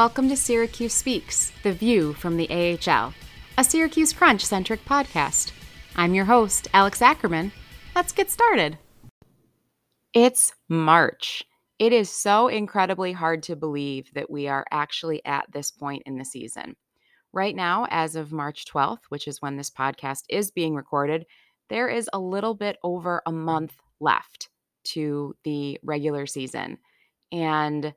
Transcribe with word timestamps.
Welcome 0.00 0.30
to 0.30 0.36
Syracuse 0.36 0.94
Speaks, 0.94 1.52
the 1.62 1.74
view 1.74 2.14
from 2.14 2.38
the 2.38 2.48
AHL, 2.48 3.12
a 3.58 3.62
Syracuse 3.62 4.14
Crunch 4.14 4.42
centric 4.42 4.82
podcast. 4.86 5.52
I'm 5.94 6.14
your 6.14 6.24
host, 6.24 6.68
Alex 6.72 7.02
Ackerman. 7.02 7.52
Let's 7.94 8.10
get 8.10 8.30
started. 8.30 8.78
It's 10.14 10.54
March. 10.70 11.44
It 11.78 11.92
is 11.92 12.08
so 12.08 12.48
incredibly 12.48 13.12
hard 13.12 13.42
to 13.42 13.56
believe 13.56 14.10
that 14.14 14.30
we 14.30 14.48
are 14.48 14.64
actually 14.70 15.20
at 15.26 15.44
this 15.52 15.70
point 15.70 16.04
in 16.06 16.16
the 16.16 16.24
season. 16.24 16.76
Right 17.34 17.54
now, 17.54 17.86
as 17.90 18.16
of 18.16 18.32
March 18.32 18.64
12th, 18.72 19.02
which 19.10 19.28
is 19.28 19.42
when 19.42 19.58
this 19.58 19.70
podcast 19.70 20.22
is 20.30 20.50
being 20.50 20.74
recorded, 20.74 21.26
there 21.68 21.90
is 21.90 22.08
a 22.14 22.18
little 22.18 22.54
bit 22.54 22.78
over 22.82 23.20
a 23.26 23.32
month 23.32 23.76
left 24.00 24.48
to 24.84 25.36
the 25.44 25.78
regular 25.82 26.24
season. 26.24 26.78
And 27.32 27.92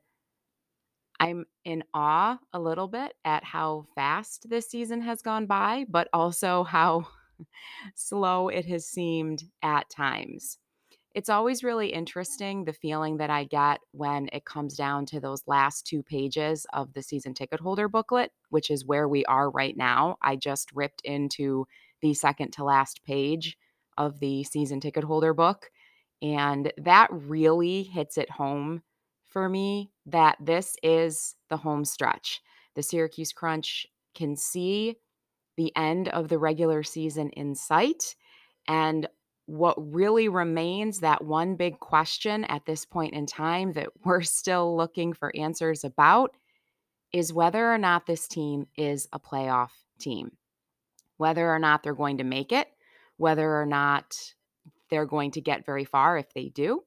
I'm 1.20 1.46
in 1.64 1.84
awe 1.94 2.38
a 2.52 2.60
little 2.60 2.88
bit 2.88 3.14
at 3.24 3.44
how 3.44 3.86
fast 3.94 4.48
this 4.48 4.68
season 4.68 5.00
has 5.02 5.22
gone 5.22 5.46
by, 5.46 5.86
but 5.88 6.08
also 6.12 6.64
how 6.64 7.06
slow 7.94 8.48
it 8.48 8.66
has 8.66 8.86
seemed 8.86 9.44
at 9.62 9.88
times. 9.90 10.58
It's 11.14 11.28
always 11.28 11.62
really 11.62 11.92
interesting 11.92 12.64
the 12.64 12.72
feeling 12.72 13.18
that 13.18 13.30
I 13.30 13.44
get 13.44 13.80
when 13.92 14.28
it 14.32 14.44
comes 14.44 14.76
down 14.76 15.06
to 15.06 15.20
those 15.20 15.44
last 15.46 15.86
two 15.86 16.02
pages 16.02 16.66
of 16.72 16.92
the 16.92 17.02
season 17.02 17.34
ticket 17.34 17.60
holder 17.60 17.88
booklet, 17.88 18.32
which 18.50 18.68
is 18.68 18.84
where 18.84 19.08
we 19.08 19.24
are 19.26 19.48
right 19.48 19.76
now. 19.76 20.16
I 20.22 20.34
just 20.34 20.72
ripped 20.74 21.02
into 21.04 21.66
the 22.02 22.14
second 22.14 22.52
to 22.54 22.64
last 22.64 23.04
page 23.04 23.56
of 23.96 24.18
the 24.18 24.42
season 24.42 24.80
ticket 24.80 25.04
holder 25.04 25.32
book, 25.32 25.70
and 26.20 26.72
that 26.78 27.08
really 27.12 27.84
hits 27.84 28.18
it 28.18 28.30
home 28.30 28.82
for 29.34 29.48
me 29.48 29.90
that 30.06 30.38
this 30.40 30.76
is 30.82 31.34
the 31.50 31.58
home 31.58 31.84
stretch. 31.84 32.40
The 32.76 32.82
Syracuse 32.82 33.32
Crunch 33.32 33.86
can 34.14 34.36
see 34.36 34.96
the 35.56 35.72
end 35.76 36.08
of 36.08 36.28
the 36.28 36.38
regular 36.38 36.82
season 36.82 37.30
in 37.30 37.54
sight. 37.54 38.14
And 38.66 39.08
what 39.46 39.74
really 39.76 40.28
remains 40.28 41.00
that 41.00 41.24
one 41.24 41.56
big 41.56 41.80
question 41.80 42.44
at 42.44 42.64
this 42.64 42.86
point 42.86 43.12
in 43.12 43.26
time 43.26 43.72
that 43.72 43.88
we're 44.04 44.22
still 44.22 44.76
looking 44.76 45.12
for 45.12 45.34
answers 45.36 45.84
about 45.84 46.30
is 47.12 47.32
whether 47.32 47.72
or 47.72 47.78
not 47.78 48.06
this 48.06 48.26
team 48.26 48.66
is 48.76 49.08
a 49.12 49.20
playoff 49.20 49.70
team, 49.98 50.30
whether 51.16 51.52
or 51.52 51.58
not 51.58 51.82
they're 51.82 51.94
going 51.94 52.18
to 52.18 52.24
make 52.24 52.52
it, 52.52 52.68
whether 53.16 53.60
or 53.60 53.66
not 53.66 54.16
they're 54.90 55.06
going 55.06 55.32
to 55.32 55.40
get 55.40 55.66
very 55.66 55.84
far 55.84 56.18
if 56.18 56.32
they 56.34 56.48
do. 56.48 56.82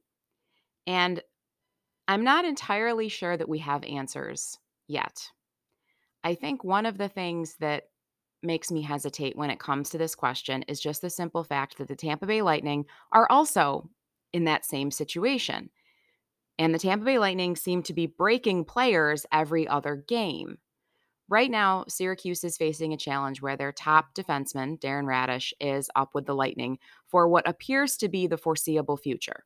And 0.85 1.21
I'm 2.07 2.23
not 2.23 2.45
entirely 2.45 3.09
sure 3.09 3.35
that 3.35 3.49
we 3.49 3.59
have 3.59 3.83
answers 3.83 4.57
yet. 4.87 5.29
I 6.23 6.35
think 6.35 6.63
one 6.63 6.85
of 6.85 6.97
the 6.97 7.09
things 7.09 7.55
that 7.59 7.83
makes 8.43 8.71
me 8.71 8.81
hesitate 8.81 9.37
when 9.37 9.49
it 9.49 9.59
comes 9.59 9.89
to 9.89 9.97
this 9.97 10.15
question 10.15 10.63
is 10.63 10.79
just 10.79 11.01
the 11.01 11.09
simple 11.09 11.43
fact 11.43 11.77
that 11.77 11.87
the 11.87 11.95
Tampa 11.95 12.25
Bay 12.25 12.41
Lightning 12.41 12.85
are 13.11 13.27
also 13.29 13.89
in 14.31 14.45
that 14.45 14.65
same 14.65 14.91
situation. 14.91 15.69
And 16.59 16.73
the 16.73 16.79
Tampa 16.79 17.05
Bay 17.05 17.19
Lightning 17.19 17.55
seem 17.55 17.83
to 17.83 17.93
be 17.93 18.07
breaking 18.07 18.65
players 18.65 19.25
every 19.31 19.67
other 19.67 19.95
game. 20.07 20.57
Right 21.29 21.51
now, 21.51 21.83
Syracuse 21.89 22.43
is 22.43 22.57
facing 22.57 22.93
a 22.93 22.97
challenge 22.97 23.41
where 23.41 23.57
their 23.57 23.73
top 23.73 24.15
defenseman, 24.15 24.79
Darren 24.79 25.03
Raddysh, 25.03 25.51
is 25.59 25.89
up 25.95 26.11
with 26.13 26.25
the 26.25 26.35
Lightning 26.35 26.77
for 27.07 27.27
what 27.27 27.47
appears 27.47 27.97
to 27.97 28.07
be 28.07 28.27
the 28.27 28.37
foreseeable 28.37 28.95
future. 28.95 29.43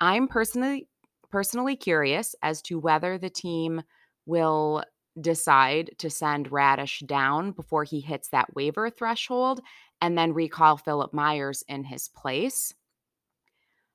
I'm 0.00 0.26
personally 0.26 0.88
personally 1.32 1.74
curious 1.74 2.36
as 2.42 2.62
to 2.62 2.78
whether 2.78 3.18
the 3.18 3.30
team 3.30 3.82
will 4.26 4.84
decide 5.20 5.90
to 5.98 6.08
send 6.08 6.50
Raddysh 6.50 7.06
down 7.06 7.52
before 7.52 7.84
he 7.84 8.00
hits 8.00 8.28
that 8.28 8.54
waiver 8.54 8.90
threshold 8.90 9.60
and 10.00 10.16
then 10.16 10.34
recall 10.34 10.76
Philip 10.76 11.12
Myers 11.12 11.64
in 11.68 11.84
his 11.84 12.08
place. 12.08 12.74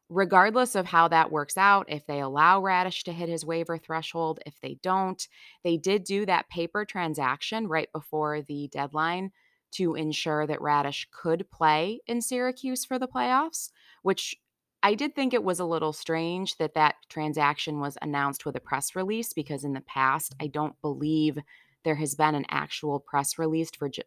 Regardless 0.09 0.75
of 0.75 0.85
how 0.85 1.09
that 1.09 1.31
works 1.31 1.57
out, 1.57 1.85
if 1.89 2.05
they 2.05 2.21
allow 2.21 2.61
Raddysh 2.61 3.03
to 3.03 3.13
hit 3.13 3.29
his 3.29 3.45
waiver 3.45 3.77
threshold, 3.77 4.39
if 4.45 4.59
they 4.61 4.77
don't, 4.81 5.27
they 5.63 5.77
did 5.77 6.05
do 6.05 6.25
that 6.25 6.49
paper 6.49 6.85
transaction 6.85 7.67
right 7.67 7.91
before 7.91 8.41
the 8.41 8.69
deadline 8.71 9.31
to 9.71 9.95
ensure 9.95 10.47
that 10.47 10.59
Raddysh 10.59 11.07
could 11.11 11.49
play 11.51 11.99
in 12.07 12.21
Syracuse 12.21 12.85
for 12.85 12.97
the 12.97 13.07
playoffs, 13.07 13.69
which 14.01 14.35
I 14.83 14.93
did 14.93 15.15
think 15.15 15.33
it 15.33 15.43
was 15.43 15.59
a 15.59 15.65
little 15.65 15.93
strange 15.93 16.57
that 16.57 16.75
that 16.75 16.95
transaction 17.09 17.79
was 17.79 17.97
announced 18.01 18.45
with 18.45 18.55
a 18.55 18.61
press 18.61 18.95
release 18.95 19.33
because 19.33 19.63
in 19.63 19.73
the 19.73 19.81
past, 19.81 20.35
I 20.39 20.47
don't 20.47 20.79
believe 20.81 21.39
there 21.83 21.95
has 21.95 22.15
been 22.15 22.35
an 22.35 22.45
actual 22.49 22.99
press 22.99 23.37
release 23.37 23.71
for 23.77 23.89
ju- 23.89 24.03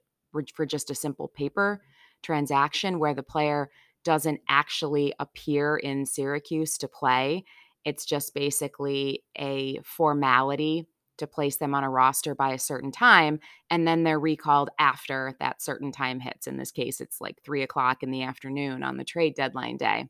for 0.55 0.67
just 0.67 0.91
a 0.91 0.95
simple 0.95 1.29
paper 1.29 1.83
transaction 2.23 2.99
where 2.99 3.15
the 3.15 3.23
player 3.23 3.71
doesn't 4.05 4.41
actually 4.49 5.13
appear 5.19 5.77
in 5.77 6.07
Syracuse 6.07 6.79
to 6.79 6.89
play. 6.89 7.45
It's 7.85 8.05
just 8.05 8.35
basically 8.35 9.25
a 9.37 9.81
formality 9.83 10.87
to 11.19 11.27
place 11.27 11.57
them 11.57 11.75
on 11.75 11.85
a 11.85 11.91
roster 11.91 12.35
by 12.35 12.53
a 12.53 12.59
certain 12.59 12.93
time, 12.93 13.41
and 13.71 13.87
then 13.87 14.05
they're 14.05 14.21
recalled 14.21 14.71
after 14.79 15.37
that 15.41 15.61
certain 15.61 15.93
time 15.93 16.21
hits. 16.21 16.47
In 16.47 16.57
this 16.57 16.71
case, 16.71 17.01
it's 17.01 17.21
like 17.21 17.43
three 17.43 17.63
o'clock 17.63 18.03
in 18.03 18.11
the 18.11 18.23
afternoon 18.23 18.83
on 18.83 18.97
the 18.97 19.05
trade 19.05 19.35
deadline 19.35 19.77
day. 19.77 20.07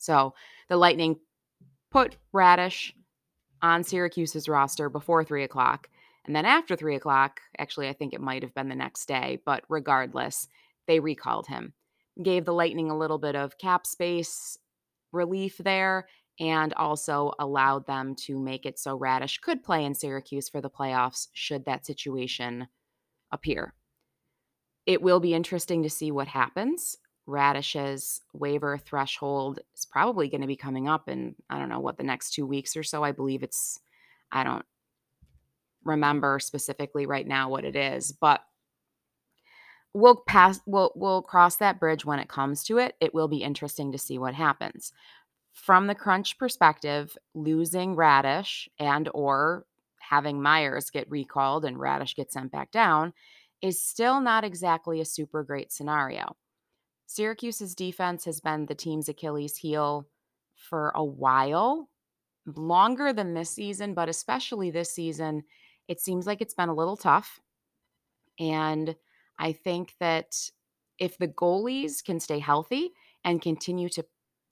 So 0.00 0.34
the 0.68 0.76
Lightning 0.76 1.16
put 1.90 2.16
Raddysh 2.34 2.92
on 3.62 3.84
Syracuse's 3.84 4.48
roster 4.48 4.88
before 4.88 5.22
three 5.22 5.44
o'clock. 5.44 5.88
And 6.24 6.34
then 6.34 6.46
after 6.46 6.74
three 6.74 6.96
o'clock, 6.96 7.40
actually, 7.58 7.88
I 7.88 7.92
think 7.92 8.12
it 8.12 8.20
might 8.20 8.42
have 8.42 8.54
been 8.54 8.68
the 8.68 8.74
next 8.74 9.06
day, 9.06 9.40
but 9.44 9.64
regardless, 9.68 10.48
they 10.86 11.00
recalled 11.00 11.46
him. 11.46 11.74
Gave 12.22 12.44
the 12.44 12.54
Lightning 12.54 12.90
a 12.90 12.96
little 12.96 13.18
bit 13.18 13.36
of 13.36 13.58
cap 13.58 13.86
space 13.86 14.58
relief 15.12 15.58
there 15.58 16.06
and 16.38 16.72
also 16.74 17.32
allowed 17.38 17.86
them 17.86 18.14
to 18.14 18.38
make 18.38 18.64
it 18.64 18.78
so 18.78 18.98
Raddysh 18.98 19.40
could 19.42 19.62
play 19.62 19.84
in 19.84 19.94
Syracuse 19.94 20.48
for 20.48 20.60
the 20.60 20.70
playoffs 20.70 21.28
should 21.34 21.66
that 21.66 21.84
situation 21.84 22.68
appear. 23.30 23.74
It 24.86 25.02
will 25.02 25.20
be 25.20 25.34
interesting 25.34 25.82
to 25.82 25.90
see 25.90 26.10
what 26.10 26.28
happens. 26.28 26.96
Raddysh's 27.28 28.20
waiver 28.32 28.78
threshold 28.78 29.60
is 29.74 29.84
probably 29.84 30.28
going 30.28 30.40
to 30.40 30.46
be 30.46 30.56
coming 30.56 30.88
up 30.88 31.08
in, 31.08 31.34
I 31.48 31.58
don't 31.58 31.68
know 31.68 31.80
what, 31.80 31.96
the 31.96 32.04
next 32.04 32.32
two 32.32 32.46
weeks 32.46 32.76
or 32.76 32.82
so. 32.82 33.04
I 33.04 33.12
believe 33.12 33.42
it's, 33.42 33.78
I 34.32 34.44
don't 34.44 34.64
remember 35.84 36.38
specifically 36.40 37.06
right 37.06 37.26
now 37.26 37.48
what 37.48 37.64
it 37.64 37.76
is, 37.76 38.12
but 38.12 38.40
we'll 39.94 40.22
pass, 40.26 40.60
we'll, 40.66 40.92
we'll 40.94 41.22
cross 41.22 41.56
that 41.56 41.80
bridge 41.80 42.04
when 42.04 42.18
it 42.18 42.28
comes 42.28 42.64
to 42.64 42.78
it. 42.78 42.94
It 43.00 43.14
will 43.14 43.28
be 43.28 43.42
interesting 43.42 43.92
to 43.92 43.98
see 43.98 44.18
what 44.18 44.34
happens. 44.34 44.92
From 45.52 45.86
the 45.86 45.94
crunch 45.94 46.38
perspective, 46.38 47.16
losing 47.34 47.96
Raddysh 47.96 48.68
and 48.78 49.08
or 49.14 49.66
having 49.98 50.42
Myers 50.42 50.90
get 50.90 51.10
recalled 51.10 51.64
and 51.64 51.76
Raddysh 51.76 52.16
get 52.16 52.32
sent 52.32 52.50
back 52.50 52.70
down 52.70 53.12
is 53.62 53.82
still 53.82 54.20
not 54.20 54.42
exactly 54.44 55.00
a 55.00 55.04
super 55.04 55.42
great 55.44 55.70
scenario. 55.70 56.36
Syracuse's 57.10 57.74
defense 57.74 58.24
has 58.26 58.38
been 58.38 58.66
the 58.66 58.74
team's 58.76 59.08
Achilles 59.08 59.56
heel 59.56 60.06
for 60.54 60.92
a 60.94 61.04
while, 61.04 61.90
longer 62.46 63.12
than 63.12 63.34
this 63.34 63.50
season, 63.50 63.94
but 63.94 64.08
especially 64.08 64.70
this 64.70 64.94
season, 64.94 65.42
it 65.88 66.00
seems 66.00 66.24
like 66.24 66.40
it's 66.40 66.54
been 66.54 66.68
a 66.68 66.74
little 66.74 66.96
tough. 66.96 67.40
And 68.38 68.94
I 69.40 69.50
think 69.50 69.94
that 69.98 70.36
if 71.00 71.18
the 71.18 71.26
goalies 71.26 72.04
can 72.04 72.20
stay 72.20 72.38
healthy 72.38 72.92
and 73.24 73.42
continue 73.42 73.88
to 73.88 74.04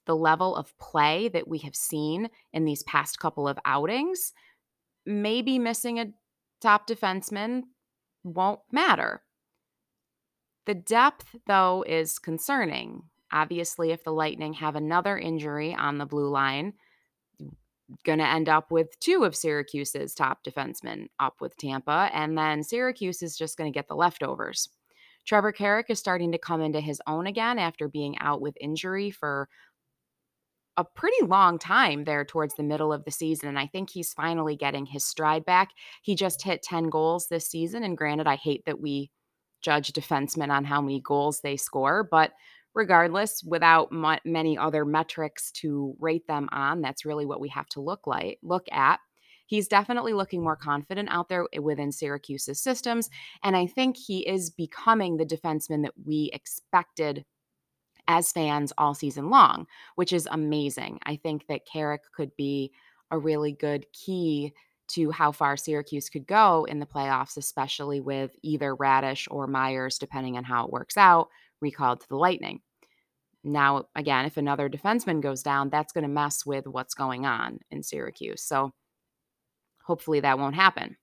the 0.06 0.16
level 0.16 0.56
of 0.56 0.76
play 0.78 1.28
that 1.28 1.46
we 1.46 1.58
have 1.58 1.76
seen 1.76 2.28
in 2.52 2.64
these 2.64 2.82
past 2.82 3.20
couple 3.20 3.46
of 3.46 3.56
outings, 3.66 4.32
maybe 5.06 5.60
missing 5.60 6.00
a 6.00 6.12
top 6.60 6.88
defenseman 6.88 7.62
won't 8.24 8.60
matter. 8.72 9.22
The 10.68 10.74
depth, 10.74 11.34
though, 11.46 11.82
is 11.88 12.18
concerning. 12.18 13.04
Obviously, 13.32 13.90
if 13.90 14.04
the 14.04 14.12
Lightning 14.12 14.52
have 14.52 14.76
another 14.76 15.16
injury 15.16 15.74
on 15.74 15.96
the 15.96 16.04
blue 16.04 16.28
line, 16.28 16.74
going 18.04 18.18
to 18.18 18.28
end 18.28 18.50
up 18.50 18.70
with 18.70 19.00
two 19.00 19.24
of 19.24 19.34
Syracuse's 19.34 20.12
top 20.12 20.44
defensemen 20.44 21.06
up 21.18 21.40
with 21.40 21.56
Tampa, 21.56 22.10
and 22.12 22.36
then 22.36 22.62
Syracuse 22.62 23.22
is 23.22 23.34
just 23.34 23.56
going 23.56 23.72
to 23.72 23.74
get 23.74 23.88
the 23.88 23.96
leftovers. 23.96 24.68
Trevor 25.24 25.52
Carrick 25.52 25.86
is 25.88 25.98
starting 25.98 26.32
to 26.32 26.38
come 26.38 26.60
into 26.60 26.80
his 26.80 27.00
own 27.06 27.26
again 27.26 27.58
after 27.58 27.88
being 27.88 28.18
out 28.18 28.42
with 28.42 28.54
injury 28.60 29.10
for 29.10 29.48
a 30.76 30.84
pretty 30.84 31.24
long 31.24 31.58
time 31.58 32.04
there 32.04 32.26
towards 32.26 32.56
the 32.56 32.62
middle 32.62 32.92
of 32.92 33.06
the 33.06 33.10
season. 33.10 33.48
And 33.48 33.58
I 33.58 33.68
think 33.68 33.88
he's 33.88 34.12
finally 34.12 34.54
getting 34.54 34.84
his 34.84 35.02
stride 35.02 35.46
back. 35.46 35.70
He 36.02 36.14
just 36.14 36.42
hit 36.42 36.62
10 36.62 36.90
goals 36.90 37.28
this 37.28 37.46
season. 37.46 37.84
And 37.84 37.96
granted, 37.96 38.26
I 38.26 38.36
hate 38.36 38.66
that 38.66 38.82
we 38.82 39.10
judge 39.62 39.92
defensemen 39.92 40.50
on 40.50 40.64
how 40.64 40.80
many 40.80 41.00
goals 41.00 41.40
they 41.40 41.56
score. 41.56 42.04
But 42.04 42.32
regardless, 42.74 43.42
without 43.42 43.88
m- 43.92 44.18
many 44.24 44.56
other 44.58 44.84
metrics 44.84 45.50
to 45.52 45.94
rate 45.98 46.26
them 46.26 46.48
on, 46.52 46.80
that's 46.80 47.04
really 47.04 47.26
what 47.26 47.40
we 47.40 47.48
have 47.50 47.68
to 47.70 47.80
look 47.80 48.06
like 48.06 48.38
look 48.42 48.66
at. 48.72 49.00
he's 49.46 49.68
definitely 49.68 50.12
looking 50.12 50.42
more 50.42 50.56
confident 50.56 51.08
out 51.10 51.28
there 51.28 51.46
eh, 51.52 51.58
within 51.58 51.90
Syracuse's 51.92 52.60
systems. 52.62 53.08
And 53.42 53.56
I 53.56 53.66
think 53.66 53.96
he 53.96 54.26
is 54.28 54.50
becoming 54.50 55.16
the 55.16 55.24
defenseman 55.26 55.82
that 55.84 55.94
we 56.04 56.30
expected 56.32 57.24
as 58.06 58.32
fans 58.32 58.72
all 58.78 58.94
season 58.94 59.30
long, 59.30 59.66
which 59.96 60.12
is 60.12 60.28
amazing. 60.30 60.98
I 61.04 61.16
think 61.16 61.46
that 61.48 61.66
Carrick 61.66 62.02
could 62.14 62.34
be 62.36 62.72
a 63.10 63.18
really 63.18 63.52
good 63.52 63.86
key 63.92 64.52
to 64.88 65.10
how 65.10 65.32
far 65.32 65.56
Syracuse 65.56 66.08
could 66.08 66.26
go 66.26 66.64
in 66.64 66.78
the 66.78 66.86
playoffs, 66.86 67.36
especially 67.36 68.00
with 68.00 68.34
either 68.42 68.74
Raddysh 68.74 69.28
or 69.30 69.46
Myers, 69.46 69.98
depending 69.98 70.36
on 70.36 70.44
how 70.44 70.64
it 70.64 70.72
works 70.72 70.96
out, 70.96 71.28
recalled 71.60 72.00
to 72.00 72.08
the 72.08 72.16
Lightning. 72.16 72.60
Now, 73.44 73.84
again, 73.94 74.24
if 74.24 74.36
another 74.36 74.68
defenseman 74.68 75.22
goes 75.22 75.42
down, 75.42 75.70
that's 75.70 75.92
going 75.92 76.02
to 76.02 76.08
mess 76.08 76.44
with 76.44 76.66
what's 76.66 76.94
going 76.94 77.26
on 77.26 77.60
in 77.70 77.82
Syracuse. 77.82 78.42
So 78.42 78.72
hopefully 79.82 80.20
that 80.20 80.38
won't 80.38 80.54
happen. 80.54 80.96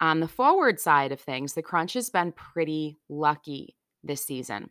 On 0.00 0.20
the 0.20 0.28
forward 0.28 0.78
side 0.78 1.10
of 1.10 1.20
things, 1.20 1.54
the 1.54 1.62
Crunch 1.62 1.94
has 1.94 2.08
been 2.08 2.32
pretty 2.32 2.98
lucky 3.08 3.76
this 4.04 4.24
season. 4.24 4.70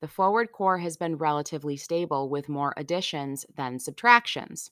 The 0.00 0.08
forward 0.08 0.50
core 0.52 0.78
has 0.78 0.96
been 0.96 1.16
relatively 1.16 1.76
stable 1.76 2.30
with 2.30 2.48
more 2.48 2.72
additions 2.76 3.44
than 3.54 3.78
subtractions. 3.78 4.70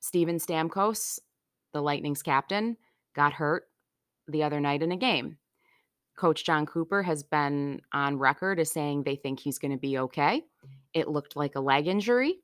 Steven 0.00 0.38
Stamkos 0.38 1.18
the 1.72 1.82
Lightning's 1.82 2.22
captain, 2.22 2.76
got 3.14 3.32
hurt 3.32 3.64
the 4.26 4.42
other 4.42 4.60
night 4.60 4.82
in 4.82 4.92
a 4.92 4.96
game. 4.96 5.38
Coach 6.16 6.44
Jon 6.44 6.66
Cooper 6.66 7.02
has 7.02 7.22
been 7.22 7.80
on 7.92 8.18
record 8.18 8.58
as 8.58 8.72
saying 8.72 9.02
they 9.02 9.16
think 9.16 9.40
he's 9.40 9.58
going 9.58 9.70
to 9.70 9.78
be 9.78 9.98
okay. 9.98 10.42
It 10.92 11.08
looked 11.08 11.36
like 11.36 11.54
a 11.54 11.60
leg 11.60 11.86
injury. 11.86 12.40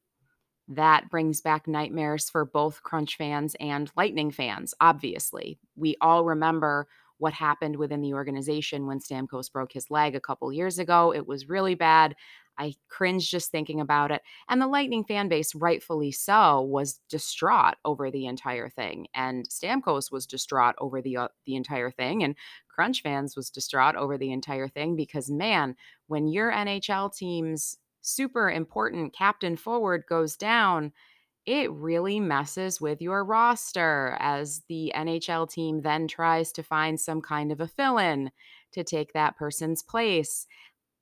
That 0.68 1.10
brings 1.10 1.40
back 1.40 1.66
nightmares 1.66 2.30
for 2.30 2.44
both 2.44 2.82
Crunch 2.82 3.16
fans 3.16 3.56
and 3.60 3.90
Lightning 3.96 4.30
fans, 4.30 4.74
obviously. 4.80 5.58
We 5.76 5.96
all 6.00 6.24
remember 6.24 6.86
what 7.18 7.32
happened 7.34 7.76
within 7.76 8.00
the 8.00 8.14
organization 8.14 8.86
when 8.86 9.00
Stamkos 9.00 9.52
broke 9.52 9.72
his 9.72 9.90
leg 9.90 10.14
a 10.14 10.20
couple 10.20 10.52
years 10.52 10.78
ago. 10.78 11.12
It 11.12 11.26
was 11.26 11.48
really 11.48 11.74
bad. 11.74 12.14
I 12.58 12.74
cringe 12.88 13.30
just 13.30 13.50
thinking 13.50 13.80
about 13.80 14.10
it. 14.10 14.22
And 14.48 14.60
the 14.60 14.66
Lightning 14.66 15.04
fan 15.04 15.28
base, 15.28 15.54
rightfully 15.54 16.12
so, 16.12 16.62
was 16.62 17.00
distraught 17.08 17.76
over 17.84 18.10
the 18.10 18.26
entire 18.26 18.68
thing. 18.68 19.08
And 19.14 19.48
Stamkos 19.48 20.10
was 20.12 20.26
distraught 20.26 20.74
over 20.78 21.02
the 21.02 21.16
uh, 21.16 21.28
the 21.46 21.56
entire 21.56 21.90
thing. 21.90 22.22
And 22.22 22.36
Crunch 22.68 23.02
fans 23.02 23.36
was 23.36 23.50
distraught 23.50 23.96
over 23.96 24.18
the 24.18 24.32
entire 24.32 24.68
thing 24.68 24.96
because 24.96 25.30
man, 25.30 25.76
when 26.06 26.28
your 26.28 26.52
NHL 26.52 27.14
team's 27.16 27.78
super 28.00 28.50
important 28.50 29.14
captain 29.14 29.56
forward 29.56 30.04
goes 30.08 30.36
down, 30.36 30.92
it 31.46 31.70
really 31.72 32.20
messes 32.20 32.80
with 32.80 33.02
your 33.02 33.24
roster 33.24 34.16
as 34.18 34.62
the 34.68 34.92
NHL 34.96 35.50
team 35.50 35.82
then 35.82 36.08
tries 36.08 36.52
to 36.52 36.62
find 36.62 36.98
some 36.98 37.20
kind 37.20 37.52
of 37.52 37.60
a 37.60 37.68
fill 37.68 37.98
in 37.98 38.30
to 38.72 38.82
take 38.82 39.12
that 39.12 39.36
person's 39.36 39.82
place. 39.82 40.46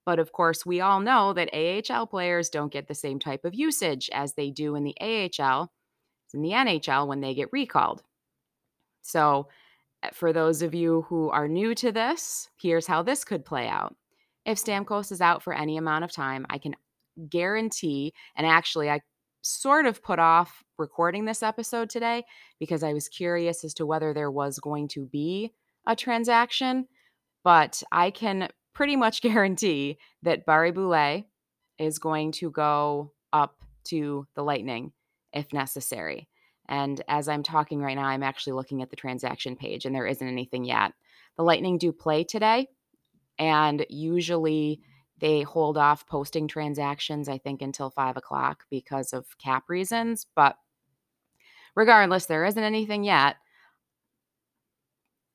But 0.04 0.18
of 0.18 0.32
course, 0.32 0.66
we 0.66 0.80
all 0.80 1.00
know 1.00 1.32
that 1.32 1.54
AHL 1.54 2.06
players 2.06 2.48
don't 2.48 2.72
get 2.72 2.88
the 2.88 2.94
same 2.94 3.18
type 3.18 3.44
of 3.44 3.54
usage 3.54 4.10
as 4.12 4.34
they 4.34 4.50
do 4.50 4.74
in 4.74 4.84
the 4.84 4.96
AHL, 5.00 5.70
in 6.34 6.42
the 6.42 6.50
NHL 6.50 7.06
when 7.06 7.20
they 7.20 7.34
get 7.34 7.52
recalled. 7.52 8.02
So, 9.02 9.48
eh, 10.02 10.10
for 10.12 10.32
those 10.32 10.62
of 10.62 10.74
you 10.74 11.02
who 11.08 11.30
are 11.30 11.48
new 11.48 11.74
to 11.76 11.92
this, 11.92 12.48
here's 12.60 12.86
how 12.86 13.02
this 13.02 13.24
could 13.24 13.44
play 13.44 13.68
out. 13.68 13.94
If 14.44 14.58
Stamkos 14.58 15.12
is 15.12 15.20
out 15.20 15.42
for 15.42 15.52
any 15.52 15.76
amount 15.76 16.04
of 16.04 16.12
time, 16.12 16.46
I 16.50 16.58
can 16.58 16.74
guarantee, 17.28 18.12
and 18.36 18.46
actually, 18.46 18.90
I 18.90 19.00
sort 19.42 19.86
of 19.86 20.02
put 20.02 20.18
off 20.18 20.62
recording 20.78 21.24
this 21.24 21.42
episode 21.42 21.90
today 21.90 22.24
because 22.58 22.82
I 22.82 22.92
was 22.92 23.08
curious 23.08 23.64
as 23.64 23.74
to 23.74 23.86
whether 23.86 24.14
there 24.14 24.30
was 24.30 24.58
going 24.58 24.88
to 24.88 25.06
be 25.06 25.52
a 25.86 25.96
transaction. 25.96 26.86
But 27.44 27.82
I 27.90 28.10
can 28.10 28.48
pretty 28.74 28.96
much 28.96 29.22
guarantee 29.22 29.98
that 30.22 30.46
Barré-Boulet 30.46 31.24
is 31.78 31.98
going 31.98 32.32
to 32.32 32.50
go 32.50 33.12
up 33.32 33.62
to 33.84 34.26
the 34.34 34.42
Lightning 34.42 34.92
if 35.32 35.52
necessary. 35.52 36.28
And 36.68 37.02
as 37.08 37.28
I'm 37.28 37.42
talking 37.42 37.80
right 37.80 37.96
now, 37.96 38.06
I'm 38.06 38.22
actually 38.22 38.52
looking 38.54 38.82
at 38.82 38.90
the 38.90 38.96
transaction 38.96 39.56
page 39.56 39.84
and 39.84 39.94
there 39.94 40.06
isn't 40.06 40.26
anything 40.26 40.64
yet. 40.64 40.92
The 41.36 41.42
Lightning 41.42 41.78
do 41.78 41.92
play 41.92 42.24
today, 42.24 42.68
and 43.38 43.86
usually 43.88 44.80
they 45.18 45.42
hold 45.42 45.78
off 45.78 46.06
posting 46.06 46.46
transactions, 46.46 47.28
I 47.28 47.38
think, 47.38 47.62
until 47.62 47.90
five 47.90 48.16
o'clock 48.16 48.64
because 48.70 49.12
of 49.12 49.38
cap 49.38 49.64
reasons. 49.68 50.26
But 50.34 50.56
regardless, 51.74 52.26
there 52.26 52.44
isn't 52.44 52.62
anything 52.62 53.02
yet 53.04 53.36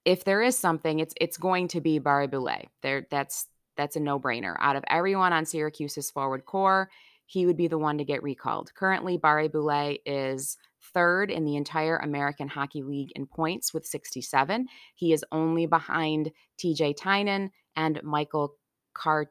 if 0.08 0.24
there 0.24 0.42
is 0.42 0.58
something, 0.58 1.00
it's 1.00 1.14
it's 1.20 1.36
going 1.36 1.68
to 1.68 1.82
be 1.82 2.00
Barré-Boulet. 2.00 2.70
There, 2.82 3.06
that's 3.12 3.46
that's 3.76 3.98
a 3.98 4.00
no 4.00 4.18
brainer. 4.18 4.56
Out 4.58 4.78
of 4.78 4.86
everyone 4.88 5.34
on 5.34 5.46
Syracuse's 5.46 6.10
forward 6.10 6.46
core, 6.46 6.90
he 7.26 7.46
would 7.46 7.58
be 7.58 7.68
the 7.68 7.78
one 7.78 7.98
to 7.98 8.06
get 8.06 8.24
recalled. 8.24 8.74
Currently, 8.74 9.18
Barré-Boulet 9.18 10.00
is 10.06 10.56
third 10.94 11.30
in 11.30 11.44
the 11.44 11.58
entire 11.58 11.98
American 11.98 12.48
Hockey 12.48 12.84
League 12.84 13.12
in 13.18 13.28
points 13.28 13.74
with 13.74 13.86
67. 13.86 14.68
He 14.96 15.12
is 15.12 15.26
only 15.34 15.66
behind 15.66 16.32
TJ 16.58 16.96
Tynan 16.96 17.52
and 17.76 18.02
Michael 18.02 18.56
Carcone. 18.96 19.28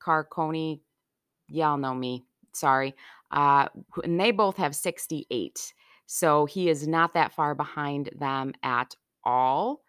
Carcone, 0.00 0.80
y'all 1.48 1.78
know 1.78 1.94
me. 1.94 2.24
Sorry. 2.52 2.94
Uh, 3.32 3.66
and 4.04 4.20
they 4.20 4.30
both 4.30 4.56
have 4.58 4.76
68. 4.76 5.74
So 6.06 6.46
he 6.46 6.68
is 6.68 6.86
not 6.86 7.14
that 7.14 7.32
far 7.32 7.54
behind 7.54 8.10
them 8.18 8.52
at 8.62 8.94
all. 9.24 9.82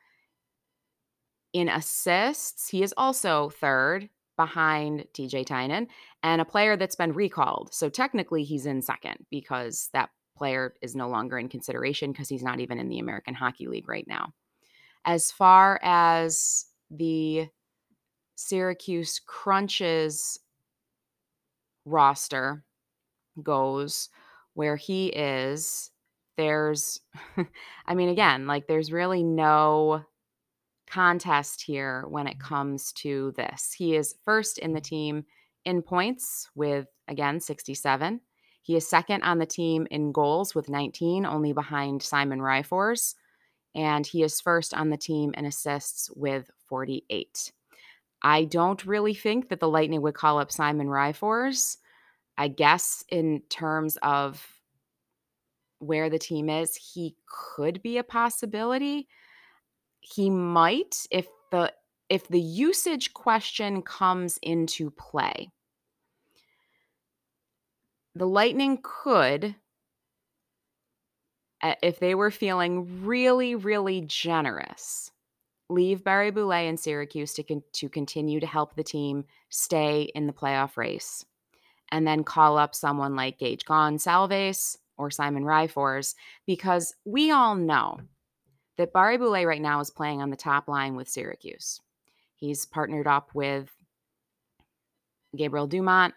In 1.53 1.69
assists, 1.69 2.69
he 2.69 2.83
is 2.83 2.93
also 2.97 3.49
third 3.49 4.09
behind 4.37 5.05
TJ 5.13 5.45
Tynan 5.45 5.87
and 6.23 6.41
a 6.41 6.45
player 6.45 6.75
that's 6.75 6.95
been 6.95 7.13
recalled. 7.13 7.73
So 7.73 7.89
technically, 7.89 8.43
he's 8.43 8.65
in 8.65 8.81
second 8.81 9.25
because 9.29 9.89
that 9.93 10.09
player 10.37 10.73
is 10.81 10.95
no 10.95 11.07
longer 11.07 11.39
in 11.39 11.47
consideration 11.47 12.11
because 12.11 12.27
he's 12.27 12.43
not 12.43 12.59
even 12.59 12.79
in 12.79 12.89
the 12.89 12.99
American 12.99 13.33
Hockey 13.33 13.67
League 13.67 13.87
right 13.87 14.07
now. 14.07 14.33
As 15.05 15.31
far 15.31 15.79
as 15.81 16.65
the 16.91 17.47
Syracuse 18.35 19.21
Crunches 19.25 20.39
roster 21.85 22.63
goes, 23.41 24.09
where 24.53 24.75
he 24.75 25.07
is 25.07 25.91
there's 26.37 27.01
I 27.85 27.95
mean 27.95 28.09
again, 28.09 28.47
like 28.47 28.67
there's 28.67 28.91
really 28.91 29.23
no 29.23 30.03
contest 30.87 31.61
here 31.61 32.05
when 32.07 32.27
it 32.27 32.39
comes 32.39 32.91
to 32.93 33.33
this. 33.35 33.73
He 33.73 33.95
is 33.95 34.15
first 34.23 34.59
in 34.59 34.73
the 34.73 34.81
team 34.81 35.25
in 35.65 35.81
points 35.81 36.49
with 36.55 36.87
again 37.07 37.39
67. 37.39 38.21
He 38.61 38.75
is 38.75 38.87
second 38.87 39.21
on 39.21 39.37
the 39.37 39.45
team 39.45 39.87
in 39.91 40.11
goals 40.11 40.55
with 40.55 40.69
19, 40.69 41.23
only 41.25 41.53
behind 41.53 42.01
Simon 42.01 42.39
Ryfors, 42.39 43.13
and 43.75 44.07
he 44.07 44.23
is 44.23 44.41
first 44.41 44.73
on 44.73 44.89
the 44.89 44.97
team 44.97 45.35
in 45.37 45.45
assists 45.45 46.09
with 46.15 46.49
48. 46.67 47.51
I 48.23 48.45
don't 48.45 48.83
really 48.83 49.13
think 49.13 49.49
that 49.49 49.59
the 49.59 49.69
Lightning 49.69 50.01
would 50.01 50.15
call 50.15 50.39
up 50.39 50.51
Simon 50.51 50.87
Ryfors. 50.87 51.77
I 52.39 52.47
guess 52.47 53.03
in 53.09 53.43
terms 53.49 53.97
of 54.01 54.43
where 55.79 56.09
the 56.09 56.19
team 56.19 56.49
is, 56.49 56.75
he 56.75 57.15
could 57.27 57.81
be 57.81 57.97
a 57.97 58.03
possibility. 58.03 59.07
He 60.01 60.29
might 60.29 61.05
if 61.11 61.27
the 61.51 61.73
if 62.09 62.27
the 62.27 62.39
usage 62.39 63.13
question 63.13 63.81
comes 63.81 64.37
into 64.41 64.91
play. 64.91 65.49
The 68.13 68.27
Lightning 68.27 68.79
could 68.81 69.55
uh, 71.61 71.75
if 71.81 71.99
they 71.99 72.15
were 72.15 72.31
feeling 72.31 73.05
really 73.05 73.55
really 73.55 74.01
generous 74.01 75.11
leave 75.69 76.03
Barré-Boulet 76.03 76.67
in 76.67 76.77
Syracuse 76.77 77.33
to, 77.33 77.43
con- 77.43 77.63
to 77.73 77.89
continue 77.89 78.39
to 78.39 78.45
help 78.45 78.75
the 78.75 78.83
team 78.83 79.25
stay 79.49 80.03
in 80.13 80.27
the 80.27 80.33
playoff 80.33 80.77
race 80.77 81.25
and 81.91 82.05
then 82.07 82.23
call 82.23 82.57
up 82.57 82.75
someone 82.75 83.15
like 83.15 83.39
Gage 83.39 83.65
Goncalves 83.65 84.77
or 84.97 85.11
Simon 85.11 85.43
Ryfors 85.43 86.15
because 86.45 86.93
we 87.05 87.31
all 87.31 87.55
know 87.55 87.99
that 88.77 88.93
Barré-Boulet 88.93 89.47
right 89.47 89.61
now 89.61 89.79
is 89.79 89.89
playing 89.89 90.21
on 90.21 90.29
the 90.29 90.35
top 90.35 90.67
line 90.67 90.95
with 90.95 91.09
Syracuse. 91.09 91.81
He's 92.35 92.65
partnered 92.65 93.07
up 93.07 93.29
with 93.33 93.71
Gabriel 95.35 95.67
Dumont. 95.67 96.13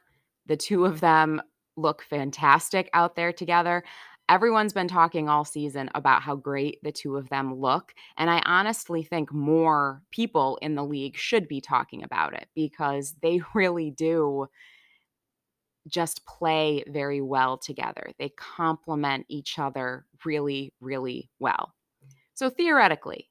The 0.47 0.57
two 0.57 0.85
of 0.85 1.01
them 1.01 1.41
look 1.77 2.03
fantastic 2.03 2.91
out 2.93 3.15
there 3.15 3.33
together. 3.33 3.85
Everyone's 4.29 4.75
been 4.75 4.89
talking 4.89 5.29
all 5.29 5.45
season 5.45 5.89
about 5.95 6.23
how 6.23 6.37
great 6.37 6.81
the 6.83 6.93
two 6.93 7.17
of 7.17 7.31
them 7.31 7.55
look. 7.55 7.95
And 8.19 8.29
I 8.29 8.43
honestly 8.45 9.03
think 9.03 9.33
more 9.33 10.03
people 10.11 10.59
in 10.61 10.75
the 10.75 10.85
league 10.85 11.17
should 11.17 11.49
be 11.49 11.61
talking 11.61 12.03
about 12.03 12.35
it 12.35 12.49
because 12.55 13.15
they 13.23 13.41
really 13.55 13.91
do 13.91 14.49
just 15.89 16.25
play 16.27 16.85
very 16.87 17.21
well 17.21 17.59
together. 17.59 18.11
They 18.19 18.31
complement 18.31 19.27
each 19.29 19.59
other 19.59 20.07
really, 20.25 20.73
really 20.81 21.31
well. 21.39 21.75
So 22.35 22.51
theoretically, 22.51 23.29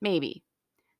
maybe 0.00 0.44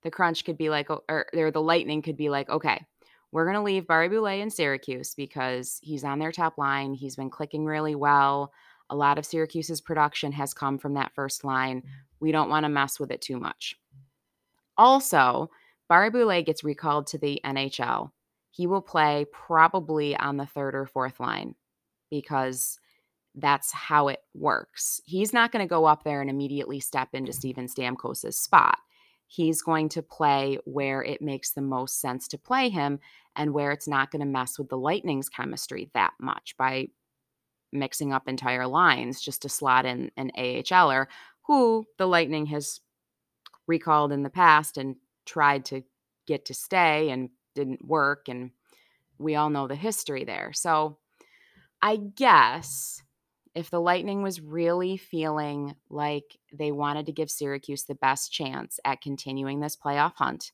the 0.02 0.10
crunch 0.10 0.44
could 0.44 0.58
be 0.58 0.70
like, 0.70 0.90
or, 0.90 1.26
or 1.32 1.50
the 1.50 1.60
lightning 1.60 2.02
could 2.02 2.16
be 2.16 2.28
like, 2.28 2.48
okay, 2.48 2.84
we're 3.32 3.44
going 3.44 3.56
to 3.56 3.62
leave 3.62 3.86
Barré-Boulet 3.86 4.40
in 4.40 4.50
Syracuse 4.50 5.14
because 5.14 5.78
he's 5.82 6.04
on 6.04 6.18
their 6.18 6.32
top 6.32 6.58
line. 6.58 6.94
He's 6.94 7.16
been 7.16 7.30
clicking 7.30 7.64
really 7.64 7.94
well. 7.94 8.52
A 8.88 8.96
lot 8.96 9.18
of 9.18 9.26
Syracuse's 9.26 9.80
production 9.80 10.32
has 10.32 10.54
come 10.54 10.78
from 10.78 10.94
that 10.94 11.12
first 11.14 11.44
line. 11.44 11.82
We 12.20 12.32
don't 12.32 12.48
want 12.48 12.64
to 12.64 12.68
mess 12.68 13.00
with 13.00 13.10
it 13.10 13.20
too 13.20 13.38
much. 13.38 13.76
Also, 14.78 15.50
Barré-Boulet 15.90 16.46
gets 16.46 16.64
recalled 16.64 17.08
to 17.08 17.18
the 17.18 17.40
NHL. 17.44 18.10
He 18.56 18.66
will 18.66 18.80
play 18.80 19.26
probably 19.30 20.16
on 20.16 20.38
the 20.38 20.46
third 20.46 20.74
or 20.74 20.86
fourth 20.86 21.20
line 21.20 21.54
because 22.10 22.78
that's 23.34 23.70
how 23.70 24.08
it 24.08 24.20
works. 24.32 24.98
He's 25.04 25.34
not 25.34 25.52
going 25.52 25.62
to 25.62 25.68
go 25.68 25.84
up 25.84 26.04
there 26.04 26.22
and 26.22 26.30
immediately 26.30 26.80
step 26.80 27.10
into 27.12 27.34
Steven 27.34 27.66
Stamkos' 27.66 28.32
spot. 28.32 28.78
He's 29.26 29.60
going 29.60 29.90
to 29.90 30.02
play 30.02 30.58
where 30.64 31.02
it 31.02 31.20
makes 31.20 31.50
the 31.50 31.60
most 31.60 32.00
sense 32.00 32.28
to 32.28 32.38
play 32.38 32.70
him 32.70 32.98
and 33.34 33.52
where 33.52 33.72
it's 33.72 33.88
not 33.88 34.10
going 34.10 34.20
to 34.20 34.26
mess 34.26 34.58
with 34.58 34.70
the 34.70 34.78
Lightning's 34.78 35.28
chemistry 35.28 35.90
that 35.92 36.14
much 36.18 36.56
by 36.56 36.88
mixing 37.74 38.14
up 38.14 38.26
entire 38.26 38.66
lines 38.66 39.20
just 39.20 39.42
to 39.42 39.50
slot 39.50 39.84
in 39.84 40.10
an 40.16 40.30
AHLer 40.38 41.08
who 41.42 41.84
the 41.98 42.08
Lightning 42.08 42.46
has 42.46 42.80
recalled 43.66 44.12
in 44.12 44.22
the 44.22 44.30
past 44.30 44.78
and 44.78 44.96
tried 45.26 45.66
to 45.66 45.82
get 46.26 46.46
to 46.46 46.54
stay 46.54 47.10
and 47.10 47.28
didn't 47.56 47.84
work. 47.84 48.28
And 48.28 48.52
we 49.18 49.34
all 49.34 49.50
know 49.50 49.66
the 49.66 49.74
history 49.74 50.24
there. 50.24 50.52
So 50.52 50.98
I 51.82 51.96
guess 51.96 53.02
if 53.54 53.70
the 53.70 53.80
Lightning 53.80 54.22
was 54.22 54.40
really 54.40 54.96
feeling 54.96 55.74
like 55.88 56.38
they 56.52 56.70
wanted 56.70 57.06
to 57.06 57.12
give 57.12 57.30
Syracuse 57.30 57.84
the 57.84 57.94
best 57.96 58.30
chance 58.30 58.78
at 58.84 59.00
continuing 59.00 59.60
this 59.60 59.76
playoff 59.76 60.14
hunt, 60.14 60.52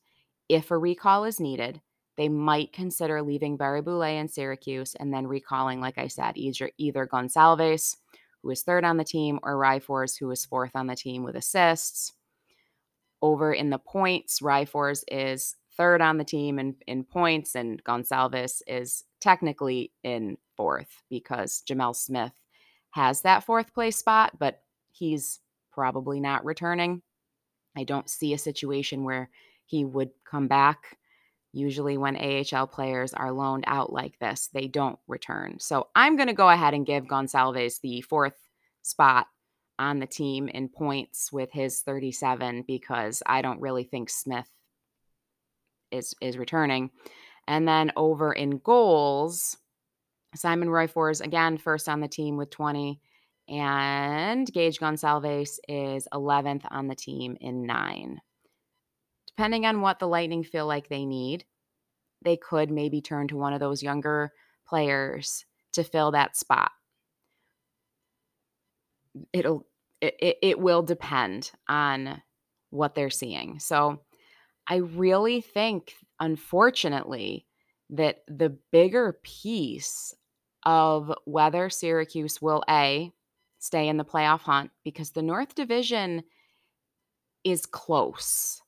if 0.49 0.71
a 0.71 0.77
recall 0.77 1.25
is 1.25 1.39
needed, 1.39 1.81
they 2.15 2.29
might 2.29 2.71
consider 2.71 3.21
leaving 3.21 3.57
Barré-Boulet 3.57 4.19
in 4.19 4.27
Syracuse 4.27 4.95
and 4.95 5.13
then 5.13 5.27
recalling, 5.27 5.81
like 5.81 5.97
I 5.97 6.07
said, 6.07 6.37
either 6.37 6.71
either 6.77 7.07
Goncalves, 7.07 7.97
who 8.41 8.49
is 8.51 8.61
third 8.61 8.85
on 8.85 8.97
the 8.97 9.03
team, 9.03 9.39
or 9.41 9.55
Ryfors, 9.55 10.17
who 10.19 10.29
is 10.31 10.45
fourth 10.45 10.75
on 10.75 10.87
the 10.87 10.95
team 10.95 11.23
with 11.23 11.35
assists. 11.35 12.13
Over 13.21 13.53
in 13.53 13.69
the 13.69 13.79
points, 13.79 14.41
Ryfors 14.41 15.03
is 15.07 15.55
third 15.77 16.01
on 16.01 16.17
the 16.17 16.23
team 16.23 16.59
in, 16.59 16.75
in 16.87 17.03
points, 17.03 17.55
and 17.55 17.83
Goncalves 17.83 18.61
is 18.67 19.03
technically 19.19 19.91
in 20.03 20.37
fourth 20.55 21.01
because 21.09 21.63
Gemel 21.67 21.95
Smith 21.95 22.33
has 22.91 23.21
that 23.21 23.43
fourth 23.43 23.73
place 23.73 23.97
spot, 23.97 24.37
but 24.37 24.61
he's 24.91 25.39
probably 25.71 26.19
not 26.19 26.45
returning. 26.45 27.01
I 27.75 27.83
don't 27.83 28.09
see 28.09 28.33
a 28.33 28.37
situation 28.37 29.03
where 29.03 29.29
he 29.65 29.83
would 29.83 30.11
come 30.29 30.47
back. 30.47 30.97
Usually, 31.51 31.97
when 31.97 32.15
AHL 32.15 32.67
players 32.67 33.13
are 33.13 33.31
loaned 33.31 33.65
out 33.67 33.91
like 33.93 34.17
this, 34.19 34.49
they 34.53 34.67
don't 34.67 34.99
return. 35.07 35.57
So 35.59 35.87
I'm 35.95 36.15
going 36.15 36.27
to 36.27 36.33
go 36.33 36.49
ahead 36.49 36.73
and 36.73 36.85
give 36.85 37.05
Goncalves 37.05 37.79
the 37.81 38.01
fourth 38.01 38.37
spot 38.81 39.27
on 39.79 39.99
the 39.99 40.07
team 40.07 40.47
in 40.47 40.69
points 40.69 41.31
with 41.31 41.51
his 41.51 41.81
37 41.81 42.63
because 42.67 43.23
I 43.25 43.41
don't 43.41 43.61
really 43.61 43.83
think 43.83 44.09
Smith 44.09 44.47
is 45.93 46.13
is 46.21 46.37
returning. 46.37 46.89
And 47.47 47.67
then 47.67 47.91
over 47.95 48.33
in 48.33 48.59
goals, 48.59 49.57
Simon 50.35 50.69
Ryfors, 50.69 51.21
again, 51.21 51.57
first 51.57 51.89
on 51.89 51.99
the 51.99 52.07
team 52.07 52.37
with 52.37 52.49
20. 52.49 52.99
And 53.49 54.51
Gage 54.51 54.79
Goncalves 54.79 55.57
is 55.67 56.07
11th 56.13 56.63
on 56.71 56.87
the 56.87 56.95
team 56.95 57.37
in 57.41 57.65
nine. 57.65 58.21
Depending 59.27 59.65
on 59.65 59.81
what 59.81 59.99
the 59.99 60.07
Lightning 60.07 60.43
feel 60.43 60.65
like 60.65 60.87
they 60.87 61.05
need, 61.05 61.43
they 62.23 62.37
could 62.37 62.71
maybe 62.71 63.01
turn 63.01 63.27
to 63.27 63.37
one 63.37 63.53
of 63.53 63.59
those 63.59 63.83
younger 63.83 64.31
players 64.67 65.45
to 65.73 65.83
fill 65.83 66.11
that 66.11 66.37
spot. 66.37 66.71
It'll 69.33 69.67
it, 70.01 70.37
it 70.41 70.59
will 70.59 70.83
depend 70.83 71.51
on 71.67 72.21
what 72.69 72.95
they're 72.95 73.09
seeing. 73.09 73.59
So 73.59 74.01
I 74.67 74.77
really 74.77 75.41
think, 75.41 75.95
unfortunately, 76.19 77.45
that 77.89 78.23
the 78.27 78.57
bigger 78.71 79.19
piece 79.23 80.15
of 80.65 81.13
whether 81.25 81.69
Syracuse 81.69 82.41
will 82.41 82.63
A, 82.69 83.11
stay 83.59 83.87
in 83.87 83.97
the 83.97 84.05
playoff 84.05 84.41
hunt 84.41 84.71
because 84.83 85.11
the 85.11 85.21
North 85.21 85.55
Division 85.55 86.23
is 87.43 87.65
close. 87.65 88.61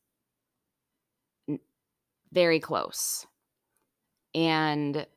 Very 2.32 2.60
close. 2.60 3.25
And, 4.34 5.08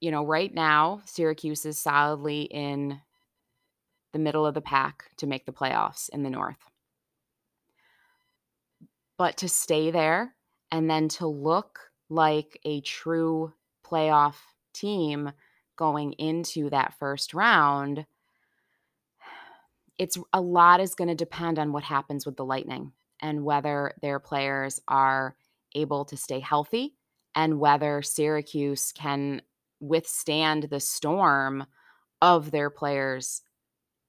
you 0.00 0.12
know, 0.12 0.24
right 0.24 0.54
now, 0.54 1.02
Syracuse 1.04 1.66
is 1.66 1.78
solidly 1.78 2.42
in 2.42 3.00
the 4.12 4.20
middle 4.20 4.46
of 4.46 4.54
the 4.54 4.60
pack 4.60 5.10
to 5.16 5.26
make 5.26 5.46
the 5.46 5.52
playoffs 5.52 6.08
in 6.10 6.22
the 6.22 6.30
North. 6.30 6.69
But 9.20 9.36
to 9.36 9.50
stay 9.50 9.90
there 9.90 10.34
and 10.72 10.88
then 10.88 11.08
to 11.08 11.26
look 11.26 11.90
like 12.08 12.58
a 12.64 12.80
true 12.80 13.52
playoff 13.84 14.36
team 14.72 15.32
going 15.76 16.14
into 16.14 16.70
that 16.70 16.94
first 16.98 17.34
round, 17.34 18.06
it's 19.98 20.16
a 20.32 20.40
lot 20.40 20.80
is 20.80 20.94
going 20.94 21.08
to 21.08 21.14
depend 21.14 21.58
on 21.58 21.70
what 21.70 21.84
happens 21.84 22.24
with 22.24 22.38
the 22.38 22.46
Lightning 22.46 22.92
and 23.20 23.44
whether 23.44 23.92
their 24.00 24.20
players 24.20 24.80
are 24.88 25.36
able 25.74 26.06
to 26.06 26.16
stay 26.16 26.40
healthy 26.40 26.94
and 27.34 27.60
whether 27.60 28.00
Syracuse 28.00 28.90
can 28.90 29.42
withstand 29.80 30.62
the 30.70 30.80
storm 30.80 31.66
of 32.22 32.52
their 32.52 32.70
players 32.70 33.42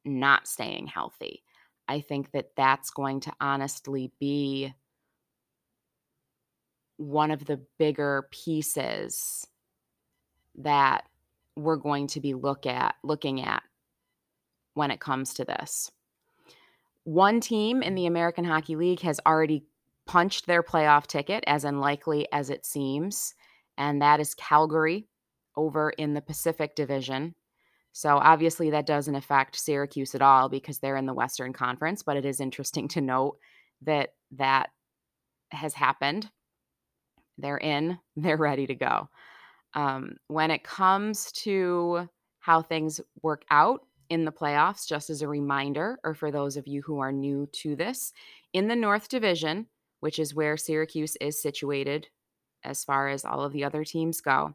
not 0.06 0.48
staying 0.48 0.88
healthy. 0.88 1.44
I 1.89 2.00
think 2.00 2.32
that 2.32 2.51
that's 2.56 2.91
going 2.91 3.20
to 3.20 3.34
honestly 3.41 4.13
be 4.18 4.74
one 7.01 7.31
of 7.31 7.46
the 7.46 7.60
bigger 7.79 8.27
pieces 8.31 9.48
that 10.55 11.03
we're 11.55 11.77
going 11.77 12.08
to 12.08 12.22
be 12.22 12.34
look 12.34 12.65
at 12.65 12.96
looking 13.03 13.41
at 13.41 13.63
when 14.75 14.91
it 14.91 15.00
comes 15.00 15.34
to 15.34 15.43
this. 15.46 15.91
One 17.03 17.41
team 17.41 17.81
in 17.81 17.96
the 17.96 18.05
American 18.05 18.46
Hockey 18.46 18.75
League 18.75 19.01
has 19.01 19.20
already 19.25 19.65
punched 20.05 20.46
their 20.46 20.62
playoff 20.62 21.08
ticket 21.08 21.43
as 21.48 21.65
unlikely 21.65 22.27
as 22.31 22.50
it 22.50 22.65
seems, 22.65 23.34
and 23.77 24.01
that 24.01 24.20
is 24.20 24.36
Calgary 24.36 25.08
over 25.58 25.89
in 25.89 26.13
the 26.13 26.22
Pacific 26.22 26.75
Division. 26.75 27.34
So 27.93 28.17
obviously 28.17 28.70
that 28.70 28.86
doesn't 28.86 29.15
affect 29.15 29.60
Syracuse 29.60 30.13
at 30.13 30.22
all 30.22 30.50
because 30.50 30.79
they're 30.79 30.96
in 30.96 31.08
the 31.08 31.13
Western 31.13 31.51
Conference, 31.51 32.03
but 32.03 32.15
it 32.15 32.25
is 32.25 32.39
interesting 32.39 32.88
to 32.89 33.01
note 33.01 33.38
that 33.81 34.13
that 34.34 34.70
has 35.50 35.74
happened. 35.74 36.29
They're 37.42 37.58
in, 37.58 38.00
they're 38.16 38.38
ready 38.38 38.68
to 38.68 38.76
go. 38.76 39.10
Um, 39.74 40.18
when 40.28 40.52
it 40.52 40.64
comes 40.64 41.32
to 41.44 42.10
how 42.40 42.62
things 42.62 43.00
work 43.22 43.44
out 43.50 43.82
in 44.10 44.26
the 44.26 44.32
playoffs, 44.32 44.88
just 44.88 45.10
as 45.10 45.22
a 45.22 45.28
reminder, 45.28 45.98
or 46.04 46.14
for 46.14 46.32
those 46.32 46.58
of 46.58 46.68
you 46.68 46.82
who 46.82 47.00
are 47.00 47.12
new 47.14 47.48
to 47.54 47.76
this, 47.76 48.12
in 48.52 48.68
the 48.68 48.76
North 48.76 49.08
Division, 49.08 49.68
which 50.02 50.20
is 50.20 50.36
where 50.36 50.58
Syracuse 50.58 51.16
is 51.22 51.42
situated 51.42 52.08
as 52.64 52.84
far 52.84 53.08
as 53.08 53.24
all 53.24 53.42
of 53.42 53.54
the 53.54 53.64
other 53.64 53.86
teams 53.86 54.20
go, 54.20 54.54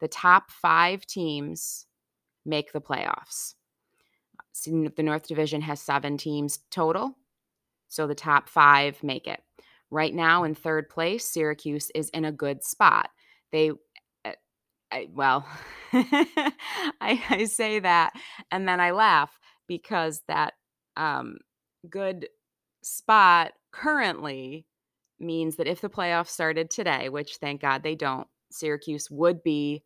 the 0.00 0.08
top 0.08 0.50
five 0.50 1.06
teams 1.06 1.86
make 2.44 2.72
the 2.72 2.80
playoffs. 2.80 3.54
The 4.64 5.02
North 5.02 5.26
Division 5.26 5.62
has 5.62 5.80
seven 5.80 6.18
teams 6.18 6.58
total, 6.70 7.16
so 7.88 8.06
the 8.06 8.14
top 8.14 8.48
five 8.48 9.02
make 9.02 9.26
it. 9.26 9.40
Right 9.90 10.14
now, 10.14 10.44
in 10.44 10.54
third 10.54 10.88
place, 10.88 11.24
Syracuse 11.24 11.90
is 11.94 12.10
in 12.10 12.24
a 12.24 12.32
good 12.32 12.62
spot. 12.62 13.10
They 13.52 13.72
I, 14.90 15.08
well, 15.12 15.46
I, 15.92 17.22
I 17.30 17.44
say 17.44 17.78
that 17.80 18.12
and 18.50 18.66
then 18.66 18.80
I 18.80 18.92
laugh 18.92 19.38
because 19.66 20.22
that 20.28 20.54
um, 20.96 21.38
good 21.88 22.28
spot 22.82 23.52
currently 23.72 24.66
means 25.20 25.56
that 25.56 25.66
if 25.66 25.80
the 25.80 25.90
playoffs 25.90 26.28
started 26.28 26.70
today, 26.70 27.08
which 27.08 27.36
thank 27.36 27.60
God 27.60 27.82
they 27.82 27.94
don't, 27.94 28.26
Syracuse 28.50 29.10
would 29.10 29.42
be 29.42 29.84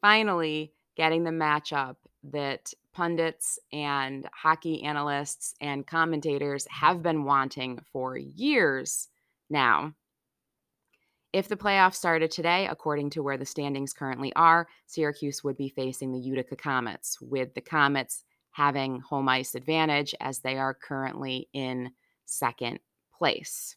finally 0.00 0.72
getting 0.96 1.24
the 1.24 1.30
matchup 1.30 1.96
that 2.24 2.72
pundits 2.94 3.58
and 3.72 4.28
hockey 4.32 4.82
analysts 4.82 5.54
and 5.60 5.86
commentators 5.86 6.66
have 6.70 7.02
been 7.02 7.24
wanting 7.24 7.78
for 7.92 8.16
years 8.16 9.08
now 9.50 9.94
If 11.32 11.48
the 11.48 11.56
playoffs 11.56 11.94
started 11.96 12.30
today, 12.30 12.66
according 12.66 13.10
to 13.10 13.22
where 13.22 13.36
the 13.36 13.44
standings 13.44 13.92
currently 13.92 14.32
are, 14.34 14.66
Syracuse 14.86 15.44
would 15.44 15.56
be 15.56 15.68
facing 15.68 16.10
the 16.12 16.18
Utica 16.18 16.56
Comets, 16.56 17.20
with 17.20 17.52
the 17.54 17.60
Comets 17.60 18.24
having 18.50 19.00
home 19.00 19.28
ice 19.28 19.54
advantage 19.54 20.14
as 20.20 20.40
they 20.40 20.56
are 20.56 20.74
currently 20.74 21.48
in 21.52 21.90
second 22.24 22.80
place. 23.16 23.76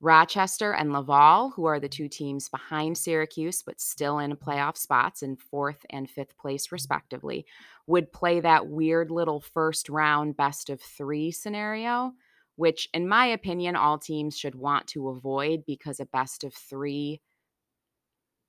Rochester 0.00 0.72
and 0.74 0.92
Laval, 0.92 1.50
who 1.50 1.64
are 1.64 1.78
the 1.80 1.88
two 1.88 2.08
teams 2.08 2.48
behind 2.48 2.98
Syracuse 2.98 3.62
but 3.62 3.80
still 3.80 4.18
in 4.18 4.36
playoff 4.36 4.76
spots 4.76 5.22
in 5.22 5.36
fourth 5.36 5.86
and 5.90 6.10
fifth 6.10 6.36
place, 6.36 6.72
respectively, 6.72 7.46
would 7.86 8.12
play 8.12 8.40
that 8.40 8.66
weird 8.66 9.10
little 9.10 9.40
first 9.40 9.88
round 9.88 10.36
best 10.36 10.70
of 10.70 10.80
three 10.80 11.30
scenario, 11.30 12.12
which, 12.56 12.88
in 12.92 13.08
my 13.08 13.26
opinion, 13.26 13.76
all 13.76 13.98
teams 13.98 14.38
should 14.38 14.54
want 14.54 14.86
to 14.88 15.08
avoid 15.08 15.64
because 15.66 16.00
a 16.00 16.06
best 16.06 16.44
of 16.44 16.54
three 16.54 17.20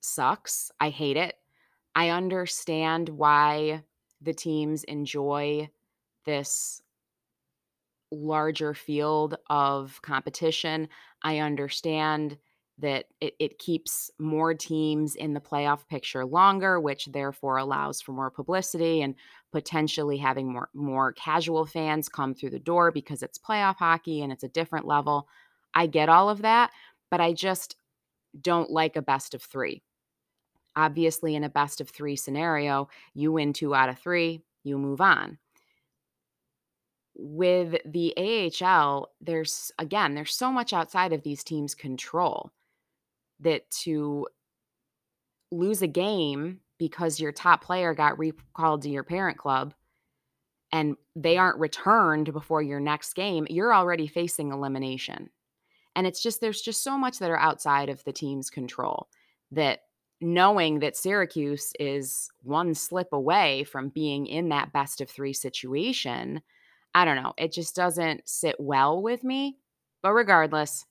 sucks. 0.02 0.72
I 0.80 0.90
hate 0.90 1.18
it. 1.18 1.36
I 1.96 2.10
understand 2.10 3.10
why 3.10 3.84
the 4.22 4.34
teams 4.34 4.84
enjoy 4.84 5.70
this 6.26 6.82
larger 8.12 8.74
field 8.74 9.36
of 9.50 10.02
competition. 10.02 10.88
I 11.24 11.40
understand 11.40 12.38
that 12.80 13.06
it, 13.22 13.36
it 13.40 13.60
keeps 13.60 14.10
more 14.20 14.54
teams 14.54 15.16
in 15.16 15.34
the 15.34 15.40
playoff 15.40 15.88
picture 15.88 16.26
longer, 16.26 16.80
which 16.80 17.06
therefore 17.06 17.58
allows 17.58 18.02
for 18.02 18.12
more 18.12 18.32
publicity 18.32 19.02
and 19.02 19.16
potentially 19.54 20.18
having 20.18 20.52
more 20.52 20.70
more 20.74 21.14
casual 21.14 21.66
fans 21.66 22.10
come 22.10 22.34
through 22.34 22.50
the 22.50 22.60
door 22.60 22.92
because 22.92 23.24
it's 23.24 23.38
playoff 23.38 23.78
hockey 23.78 24.22
and 24.22 24.34
it's 24.34 24.44
a 24.44 24.50
different 24.50 24.86
level. 24.86 25.30
I 25.74 25.88
get 25.88 26.10
all 26.10 26.30
of 26.30 26.42
that, 26.42 26.72
but 27.10 27.22
I 27.22 27.32
just 27.32 27.78
don't 28.42 28.70
like 28.70 28.98
a 28.98 29.02
best 29.02 29.34
of 29.34 29.42
three. 29.42 29.82
Obviously, 30.76 31.36
in 31.36 31.44
a 31.46 31.50
best 31.50 31.80
of 31.80 31.90
three 31.90 32.18
scenario, 32.18 32.90
you 33.14 33.32
win 33.32 33.54
two 33.54 33.74
out 33.74 33.90
of 33.90 34.00
three, 34.00 34.42
you 34.64 34.78
move 34.78 35.00
on 35.00 35.38
with 37.16 37.76
the 37.86 38.14
AHL, 38.18 39.10
there's 39.22 39.72
again, 39.78 40.16
there's 40.16 40.36
so 40.36 40.52
much 40.52 40.74
outside 40.74 41.14
of 41.14 41.24
these 41.24 41.44
teams' 41.44 41.76
control 41.76 42.52
that 43.40 43.70
to 43.70 44.28
lose 45.52 45.82
a 45.82 45.88
game 45.88 46.60
because 46.78 47.20
your 47.20 47.32
top 47.32 47.64
player 47.64 47.94
got 47.94 48.20
recalled 48.20 48.82
to 48.84 48.90
your 48.90 49.04
parent 49.04 49.38
club 49.38 49.74
and 50.72 50.96
they 51.16 51.38
aren't 51.38 51.60
returned 51.60 52.34
before 52.34 52.62
your 52.62 52.80
next 52.80 53.14
game, 53.14 53.46
you're 53.50 53.74
already 53.74 54.08
facing 54.08 54.52
elimination. 54.52 55.30
And 55.96 56.08
it's 56.08 56.22
just, 56.22 56.42
there's 56.42 56.62
just 56.62 56.84
so 56.84 56.98
much 56.98 57.20
that 57.20 57.30
are 57.30 57.38
outside 57.38 57.90
of 57.90 58.04
the 58.04 58.14
team's 58.14 58.50
control 58.50 59.08
that 59.52 59.82
knowing 60.20 60.80
that 60.80 60.98
Syracuse 60.98 61.74
is 61.80 62.32
one 62.42 62.74
slip 62.74 63.10
away 63.14 63.64
from 63.66 63.90
being 63.90 64.26
in 64.26 64.50
that 64.50 64.74
best 64.74 65.02
of 65.02 65.10
three 65.10 65.34
situation 65.34 66.42
I 66.96 67.06
don't 67.06 67.22
know. 67.22 67.34
It 67.38 67.52
just 67.52 67.76
doesn't 67.76 68.28
sit 68.28 68.56
well 68.60 69.02
with 69.02 69.24
me. 69.24 69.58
But 70.02 70.14
regardless, 70.14 70.86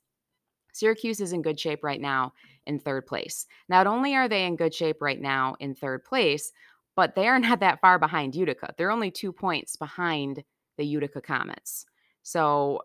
Syracuse 0.72 1.20
is 1.20 1.32
in 1.32 1.42
good 1.42 1.60
shape 1.60 1.84
right 1.84 2.00
now 2.00 2.32
in 2.66 2.78
third 2.78 3.06
place. 3.06 3.46
Not 3.68 3.86
only 3.86 4.14
are 4.14 4.28
they 4.28 4.44
in 4.44 4.56
good 4.56 4.74
shape 4.74 5.00
right 5.00 5.20
now 5.20 5.56
in 5.60 5.74
third 5.74 6.04
place, 6.04 6.52
but 6.96 7.14
they 7.14 7.28
are 7.28 7.38
not 7.38 7.60
that 7.60 7.80
far 7.80 7.98
behind 7.98 8.34
Utica. 8.34 8.74
They're 8.76 8.90
only 8.90 9.10
two 9.10 9.32
points 9.32 9.76
behind 9.76 10.42
the 10.78 10.84
Utica 10.84 11.20
Comets. 11.20 11.86
So 12.22 12.82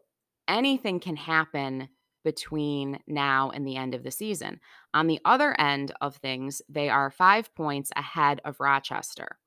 anything 0.48 1.00
can 1.00 1.16
happen 1.16 1.90
between 2.24 3.00
now 3.08 3.52
and 3.52 3.66
the 3.66 3.78
end 3.78 3.96
of 3.96 4.04
the 4.04 4.12
season. 4.12 4.60
On 4.94 5.08
the 5.08 5.20
other 5.24 5.60
end 5.60 5.94
of 6.02 6.18
things, 6.18 6.62
they 6.68 6.90
are 6.90 7.10
five 7.10 7.54
points 7.56 7.92
ahead 7.96 8.42
of 8.44 8.60
Rochester 8.60 9.38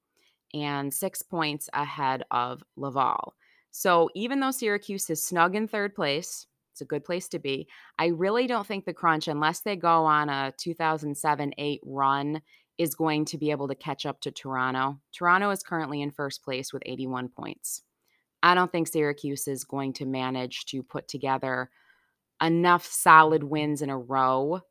and 0.54 0.92
six 0.92 1.22
points 1.22 1.68
ahead 1.74 2.24
of 2.30 2.62
Laval. 2.76 3.34
So 3.70 4.08
even 4.14 4.40
though 4.40 4.50
Syracuse 4.50 5.10
is 5.10 5.24
snug 5.24 5.54
in 5.54 5.68
third 5.68 5.94
place, 5.94 6.46
it's 6.80 6.86
a 6.86 6.86
good 6.86 7.04
place 7.04 7.28
to 7.28 7.38
be. 7.38 7.68
I 7.98 8.06
really 8.06 8.46
don't 8.46 8.66
think 8.66 8.86
the 8.86 8.94
Crunch, 8.94 9.28
unless 9.28 9.60
they 9.60 9.76
go 9.76 10.06
on 10.06 10.30
a 10.30 10.54
2007 10.56 11.52
8 11.58 11.80
run, 11.84 12.40
is 12.78 12.94
going 12.94 13.26
to 13.26 13.36
be 13.36 13.50
able 13.50 13.68
to 13.68 13.74
catch 13.74 14.06
up 14.06 14.20
to 14.22 14.30
Toronto. 14.30 14.98
Toronto 15.12 15.50
is 15.50 15.62
currently 15.62 16.00
in 16.00 16.10
first 16.10 16.42
place 16.42 16.72
with 16.72 16.82
81 16.86 17.28
points. 17.28 17.82
I 18.42 18.54
don't 18.54 18.72
think 18.72 18.88
Syracuse 18.88 19.46
is 19.46 19.64
going 19.64 19.92
to 19.94 20.06
manage 20.06 20.64
to 20.66 20.82
put 20.82 21.06
together 21.06 21.70
enough 22.42 22.86
solid 22.86 23.44
wins 23.44 23.82
in 23.82 23.90
a 23.90 23.98
row 23.98 24.62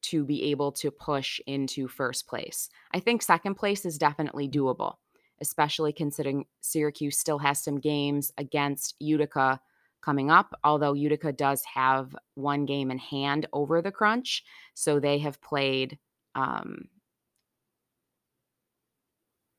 to 0.00 0.24
be 0.24 0.44
able 0.44 0.72
to 0.72 0.90
push 0.90 1.38
into 1.46 1.88
first 1.88 2.26
place. 2.26 2.70
I 2.94 3.00
think 3.00 3.20
second 3.20 3.56
place 3.56 3.84
is 3.84 3.98
definitely 3.98 4.48
doable 4.48 4.94
especially 5.40 5.92
considering 5.92 6.46
Syracuse 6.60 7.18
still 7.18 7.38
has 7.38 7.62
some 7.62 7.78
games 7.78 8.32
against 8.38 8.94
Utica 8.98 9.60
coming 10.02 10.30
up, 10.30 10.54
although 10.64 10.92
Utica 10.92 11.32
does 11.32 11.62
have 11.64 12.14
one 12.34 12.66
game 12.66 12.90
in 12.90 12.98
hand 12.98 13.46
over 13.52 13.82
the 13.82 13.92
Crunch. 13.92 14.44
So 14.74 15.00
they 15.00 15.18
have 15.18 15.40
played. 15.40 15.98
Um, 16.34 16.88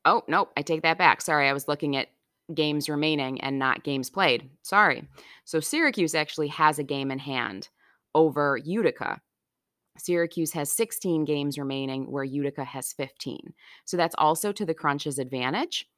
oh, 0.04 0.22
nope, 0.28 0.52
I 0.56 0.62
take 0.62 0.82
that 0.82 0.98
back. 0.98 1.20
Sorry, 1.20 1.48
I 1.48 1.52
was 1.52 1.68
looking 1.68 1.96
at 1.96 2.08
games 2.54 2.88
remaining 2.88 3.40
and 3.40 3.58
not 3.58 3.84
games 3.84 4.10
played. 4.10 4.48
Sorry. 4.62 5.06
So 5.44 5.60
Syracuse 5.60 6.14
actually 6.14 6.48
has 6.48 6.78
a 6.78 6.84
game 6.84 7.10
in 7.10 7.18
hand 7.18 7.68
over 8.14 8.56
Utica. 8.56 9.20
Syracuse 9.98 10.52
has 10.52 10.72
16 10.72 11.24
games 11.24 11.58
remaining, 11.58 12.10
where 12.10 12.24
Utica 12.24 12.64
has 12.64 12.92
15. 12.92 13.52
So 13.84 13.96
that's 13.96 14.14
also 14.18 14.52
to 14.52 14.64
the 14.64 14.74
Crunch's 14.74 15.18
advantage. 15.18 15.88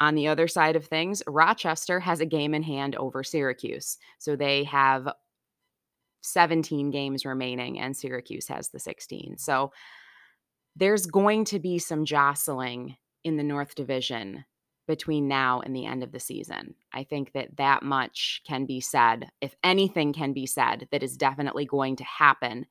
On 0.00 0.14
the 0.14 0.28
other 0.28 0.48
side 0.48 0.76
of 0.76 0.86
things, 0.86 1.22
Rochester 1.26 2.00
has 2.00 2.20
a 2.20 2.26
game 2.26 2.54
in 2.54 2.62
hand 2.62 2.96
over 2.96 3.22
Syracuse. 3.22 3.98
So 4.18 4.34
they 4.34 4.64
have 4.64 5.12
17 6.22 6.90
games 6.90 7.26
remaining, 7.26 7.78
and 7.78 7.94
Syracuse 7.94 8.48
has 8.48 8.70
the 8.70 8.78
16. 8.78 9.36
So 9.38 9.72
there's 10.74 11.06
going 11.06 11.44
to 11.46 11.58
be 11.58 11.78
some 11.78 12.04
jostling 12.04 12.96
in 13.24 13.36
the 13.36 13.42
North 13.42 13.74
Division 13.74 14.44
between 14.86 15.28
now 15.28 15.60
and 15.60 15.76
the 15.76 15.86
end 15.86 16.02
of 16.02 16.12
the 16.12 16.18
season. 16.18 16.74
I 16.92 17.04
think 17.04 17.32
that 17.32 17.56
that 17.58 17.82
much 17.82 18.42
can 18.46 18.66
be 18.66 18.80
said. 18.80 19.28
If 19.40 19.54
anything 19.62 20.12
can 20.12 20.32
be 20.32 20.46
said, 20.46 20.88
that 20.90 21.02
is 21.02 21.16
definitely 21.16 21.66
going 21.66 21.96
to 21.96 22.04
happen 22.04 22.66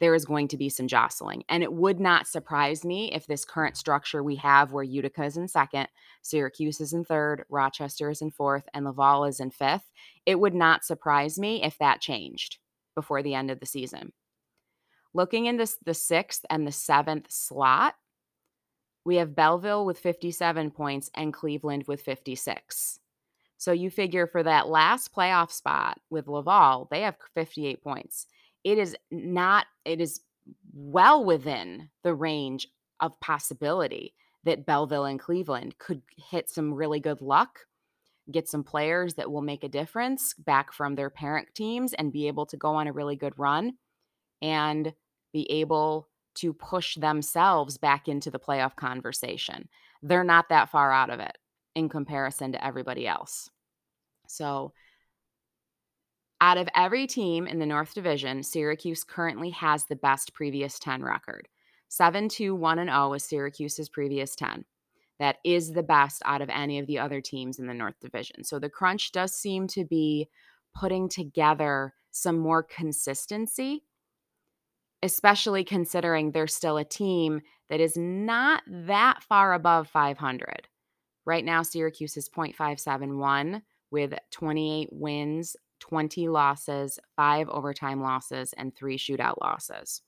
there 0.00 0.14
is 0.14 0.24
going 0.24 0.48
to 0.48 0.56
be 0.56 0.68
some 0.68 0.88
jostling. 0.88 1.44
And 1.48 1.62
it 1.62 1.72
would 1.72 2.00
not 2.00 2.26
surprise 2.26 2.84
me 2.84 3.12
if 3.12 3.26
this 3.26 3.44
current 3.44 3.76
structure 3.76 4.22
we 4.22 4.36
have, 4.36 4.72
where 4.72 4.84
Utica 4.84 5.24
is 5.24 5.36
in 5.36 5.46
second, 5.48 5.88
Syracuse 6.22 6.80
is 6.80 6.92
in 6.92 7.04
third, 7.04 7.44
Rochester 7.48 8.10
is 8.10 8.20
in 8.20 8.30
fourth, 8.30 8.64
and 8.74 8.84
Laval 8.84 9.24
is 9.24 9.40
in 9.40 9.50
fifth, 9.50 9.90
it 10.26 10.38
would 10.38 10.54
not 10.54 10.84
surprise 10.84 11.38
me 11.38 11.62
if 11.62 11.78
that 11.78 12.00
changed 12.00 12.58
before 12.94 13.22
the 13.22 13.34
end 13.34 13.50
of 13.50 13.60
the 13.60 13.66
season. 13.66 14.12
Looking 15.12 15.46
in 15.46 15.56
this, 15.56 15.76
the 15.84 15.94
sixth 15.94 16.44
and 16.50 16.66
the 16.66 16.72
seventh 16.72 17.30
slot, 17.30 17.94
we 19.04 19.16
have 19.16 19.36
Belleville 19.36 19.84
with 19.84 19.98
57 19.98 20.70
points 20.72 21.10
and 21.14 21.32
Cleveland 21.32 21.84
with 21.86 22.02
56. 22.02 22.98
So 23.58 23.70
you 23.70 23.90
figure 23.90 24.26
for 24.26 24.42
that 24.42 24.68
last 24.68 25.14
playoff 25.14 25.52
spot 25.52 26.00
with 26.10 26.26
Laval, 26.26 26.88
they 26.90 27.02
have 27.02 27.16
58 27.34 27.82
points 27.82 28.26
it 28.64 28.78
is 28.78 28.96
not 29.10 29.66
it 29.84 30.00
is 30.00 30.20
well 30.72 31.24
within 31.24 31.88
the 32.02 32.14
range 32.14 32.68
of 33.00 33.20
possibility 33.20 34.14
that 34.44 34.66
Belleville 34.66 35.04
and 35.04 35.20
Cleveland 35.20 35.78
could 35.78 36.02
hit 36.16 36.50
some 36.50 36.74
really 36.74 37.00
good 37.00 37.20
luck, 37.20 37.60
get 38.30 38.48
some 38.48 38.62
players 38.62 39.14
that 39.14 39.30
will 39.30 39.42
make 39.42 39.64
a 39.64 39.68
difference 39.68 40.34
back 40.34 40.72
from 40.72 40.94
their 40.94 41.10
parent 41.10 41.48
teams 41.54 41.94
and 41.94 42.12
be 42.12 42.26
able 42.26 42.46
to 42.46 42.56
go 42.56 42.74
on 42.74 42.86
a 42.86 42.92
really 42.92 43.16
good 43.16 43.32
run 43.38 43.74
and 44.42 44.92
be 45.32 45.50
able 45.50 46.08
to 46.34 46.52
push 46.52 46.96
themselves 46.96 47.78
back 47.78 48.08
into 48.08 48.30
the 48.30 48.38
playoff 48.38 48.76
conversation. 48.76 49.68
They're 50.02 50.24
not 50.24 50.48
that 50.50 50.68
far 50.68 50.92
out 50.92 51.10
of 51.10 51.20
it 51.20 51.36
in 51.74 51.88
comparison 51.88 52.52
to 52.52 52.64
everybody 52.64 53.06
else. 53.06 53.48
So 54.26 54.72
out 56.44 56.58
of 56.58 56.68
every 56.74 57.06
team 57.06 57.46
in 57.46 57.58
the 57.58 57.64
North 57.64 57.94
Division, 57.94 58.42
Syracuse 58.42 59.02
currently 59.02 59.48
has 59.48 59.86
the 59.86 59.96
best 59.96 60.34
previous 60.34 60.78
10 60.78 61.02
record. 61.02 61.48
7 61.88 62.28
2 62.28 62.54
1 62.54 62.78
and 62.80 62.90
0 62.90 63.14
is 63.14 63.24
Syracuse's 63.24 63.88
previous 63.88 64.36
10. 64.36 64.66
That 65.18 65.36
is 65.42 65.72
the 65.72 65.82
best 65.82 66.20
out 66.26 66.42
of 66.42 66.50
any 66.50 66.78
of 66.78 66.86
the 66.86 66.98
other 66.98 67.22
teams 67.22 67.58
in 67.58 67.66
the 67.66 67.72
North 67.72 67.98
Division. 67.98 68.44
So 68.44 68.58
the 68.58 68.68
Crunch 68.68 69.10
does 69.10 69.32
seem 69.34 69.66
to 69.68 69.86
be 69.86 70.28
putting 70.78 71.08
together 71.08 71.94
some 72.10 72.36
more 72.36 72.62
consistency, 72.62 73.84
especially 75.02 75.64
considering 75.64 76.30
they're 76.30 76.46
still 76.46 76.76
a 76.76 76.84
team 76.84 77.40
that 77.70 77.80
is 77.80 77.96
not 77.96 78.62
that 78.68 79.22
far 79.22 79.54
above 79.54 79.88
500. 79.88 80.68
Right 81.24 81.44
now, 81.44 81.62
Syracuse 81.62 82.18
is 82.18 82.28
0.571 82.28 83.62
with 83.90 84.12
28 84.30 84.88
wins 84.92 85.56
20 85.88 86.28
losses, 86.28 86.98
five 87.14 87.46
overtime 87.50 88.00
losses, 88.00 88.54
and 88.54 88.74
three 88.74 88.96
shootout 88.96 89.34
losses. 89.42 90.00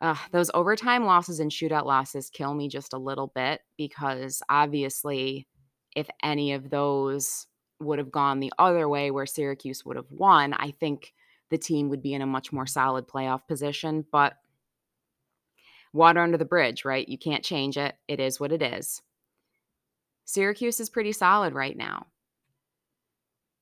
Uh, 0.00 0.16
those 0.32 0.50
overtime 0.54 1.04
losses 1.04 1.38
and 1.38 1.50
shootout 1.50 1.84
losses 1.84 2.30
kill 2.30 2.54
me 2.54 2.66
just 2.66 2.94
a 2.94 2.98
little 2.98 3.26
bit 3.34 3.60
because 3.76 4.42
obviously, 4.48 5.46
if 5.94 6.08
any 6.22 6.52
of 6.52 6.70
those 6.70 7.46
would 7.78 7.98
have 7.98 8.10
gone 8.10 8.40
the 8.40 8.52
other 8.58 8.88
way 8.88 9.10
where 9.10 9.26
Syracuse 9.26 9.84
would 9.84 9.96
have 9.96 10.10
won, 10.10 10.54
I 10.54 10.70
think 10.70 11.12
the 11.50 11.58
team 11.58 11.90
would 11.90 12.02
be 12.02 12.14
in 12.14 12.22
a 12.22 12.26
much 12.26 12.50
more 12.50 12.66
solid 12.66 13.06
playoff 13.06 13.46
position. 13.46 14.04
But 14.10 14.34
water 15.92 16.20
under 16.20 16.38
the 16.38 16.46
bridge, 16.46 16.86
right? 16.86 17.06
You 17.06 17.18
can't 17.18 17.44
change 17.44 17.76
it. 17.76 17.96
It 18.08 18.18
is 18.18 18.40
what 18.40 18.52
it 18.52 18.62
is. 18.62 19.02
Syracuse 20.24 20.80
is 20.80 20.88
pretty 20.88 21.12
solid 21.12 21.52
right 21.52 21.76
now. 21.76 22.06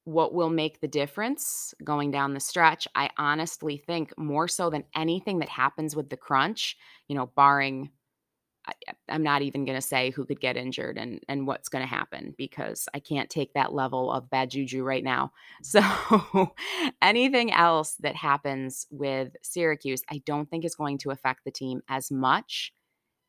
What 0.04 0.34
will 0.34 0.50
make 0.50 0.80
the 0.80 0.88
difference 0.88 1.74
going 1.82 2.10
down 2.10 2.34
the 2.34 2.40
stretch? 2.40 2.86
I 2.94 3.10
honestly 3.16 3.78
think 3.78 4.12
more 4.18 4.48
so 4.48 4.68
than 4.70 4.84
anything 4.94 5.38
that 5.38 5.48
happens 5.48 5.96
with 5.96 6.10
the 6.10 6.16
crunch, 6.16 6.76
you 7.08 7.16
know, 7.16 7.26
barring 7.34 7.90
I, 8.66 8.72
am 9.08 9.22
not 9.22 9.42
even 9.42 9.64
going 9.64 9.76
to 9.76 9.86
say 9.86 10.10
who 10.10 10.24
could 10.24 10.40
get 10.40 10.56
injured 10.56 10.96
and 10.96 11.20
and 11.28 11.46
what's 11.46 11.68
going 11.68 11.82
to 11.82 11.88
happen 11.88 12.34
because 12.38 12.88
I 12.94 12.98
can't 12.98 13.28
take 13.28 13.52
that 13.54 13.74
level 13.74 14.10
of 14.10 14.30
bad 14.30 14.50
juju 14.50 14.82
right 14.82 15.04
now. 15.04 15.32
So 15.62 16.52
anything 17.02 17.52
else 17.52 17.96
that 18.00 18.16
happens 18.16 18.86
with 18.90 19.34
Syracuse, 19.42 20.02
I 20.10 20.22
don't 20.24 20.48
think 20.48 20.64
is 20.64 20.74
going 20.74 20.98
to 20.98 21.10
affect 21.10 21.40
the 21.44 21.50
team 21.50 21.82
as 21.88 22.10
much 22.10 22.72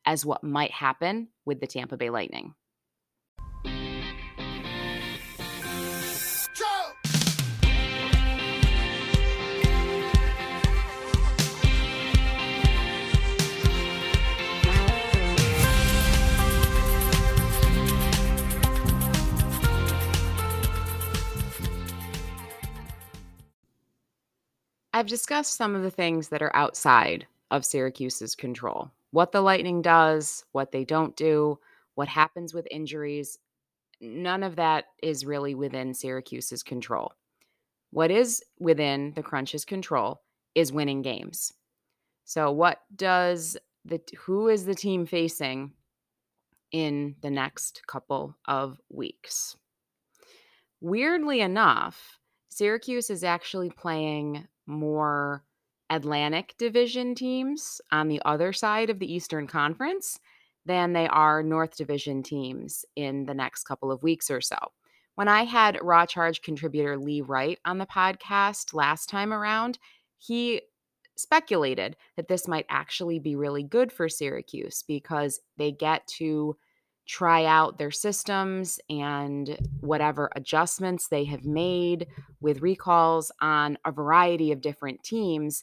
as 0.04 0.24
what 0.24 0.44
might 0.44 0.70
happen 0.70 1.28
with 1.44 1.60
the 1.60 1.66
Tampa 1.66 1.96
Bay 1.96 2.10
Lightning. 2.10 2.54
I've 24.96 25.06
discussed 25.06 25.56
some 25.56 25.74
of 25.74 25.82
the 25.82 25.90
things 25.90 26.28
that 26.28 26.40
are 26.40 26.56
outside 26.56 27.26
of 27.50 27.66
Syracuse's 27.66 28.34
control 28.34 28.90
what 29.10 29.30
the 29.30 29.42
Lightning 29.42 29.82
does, 29.82 30.42
what 30.52 30.72
they 30.72 30.84
don't 30.84 31.14
do, 31.16 31.58
what 31.96 32.08
happens 32.08 32.54
with 32.54 32.66
injuries. 32.70 33.38
None 34.00 34.42
of 34.42 34.56
that 34.56 34.86
is 35.02 35.26
really 35.26 35.54
within 35.54 35.92
Syracuse's 35.92 36.62
control. 36.62 37.12
What 37.90 38.10
is 38.10 38.42
within 38.58 39.12
the 39.14 39.22
Crunch's 39.22 39.66
control 39.66 40.22
is 40.54 40.72
winning 40.72 41.02
games. 41.02 41.52
So, 42.24 42.50
what 42.50 42.80
does 42.96 43.58
the 43.84 44.00
who 44.16 44.48
is 44.48 44.64
the 44.64 44.74
team 44.74 45.04
facing 45.04 45.72
in 46.72 47.16
the 47.20 47.30
next 47.30 47.82
couple 47.86 48.34
of 48.46 48.80
weeks? 48.88 49.58
Weirdly 50.80 51.42
enough, 51.42 52.18
Syracuse 52.48 53.10
is 53.10 53.24
actually 53.24 53.68
playing 53.68 54.48
more 54.66 55.44
Atlantic 55.90 56.54
Division 56.58 57.14
teams 57.14 57.80
on 57.92 58.08
the 58.08 58.20
other 58.24 58.52
side 58.52 58.90
of 58.90 58.98
the 58.98 59.12
Eastern 59.12 59.46
Conference 59.46 60.18
than 60.64 60.92
they 60.92 61.06
are 61.08 61.42
North 61.42 61.76
Division 61.76 62.22
teams 62.22 62.84
in 62.96 63.26
the 63.26 63.34
next 63.34 63.64
couple 63.64 63.92
of 63.92 64.02
weeks 64.02 64.30
or 64.30 64.40
so. 64.40 64.58
When 65.14 65.28
I 65.28 65.44
had 65.44 65.78
Raw 65.80 66.04
Charge 66.04 66.42
contributor 66.42 66.98
Lee 66.98 67.22
Wright 67.22 67.58
on 67.64 67.78
the 67.78 67.86
podcast 67.86 68.74
last 68.74 69.08
time 69.08 69.32
around, 69.32 69.78
he 70.18 70.60
speculated 71.16 71.96
that 72.16 72.28
this 72.28 72.46
might 72.46 72.66
actually 72.68 73.18
be 73.18 73.36
really 73.36 73.62
good 73.62 73.90
for 73.90 74.08
Syracuse 74.08 74.82
because 74.86 75.40
they 75.56 75.72
get 75.72 76.06
to 76.18 76.56
try 77.06 77.44
out 77.44 77.78
their 77.78 77.90
systems 77.90 78.80
and 78.90 79.56
whatever 79.80 80.30
adjustments 80.34 81.08
they 81.08 81.24
have 81.24 81.44
made 81.44 82.06
with 82.40 82.62
recalls 82.62 83.30
on 83.40 83.78
a 83.84 83.92
variety 83.92 84.52
of 84.52 84.60
different 84.60 85.02
teams. 85.02 85.62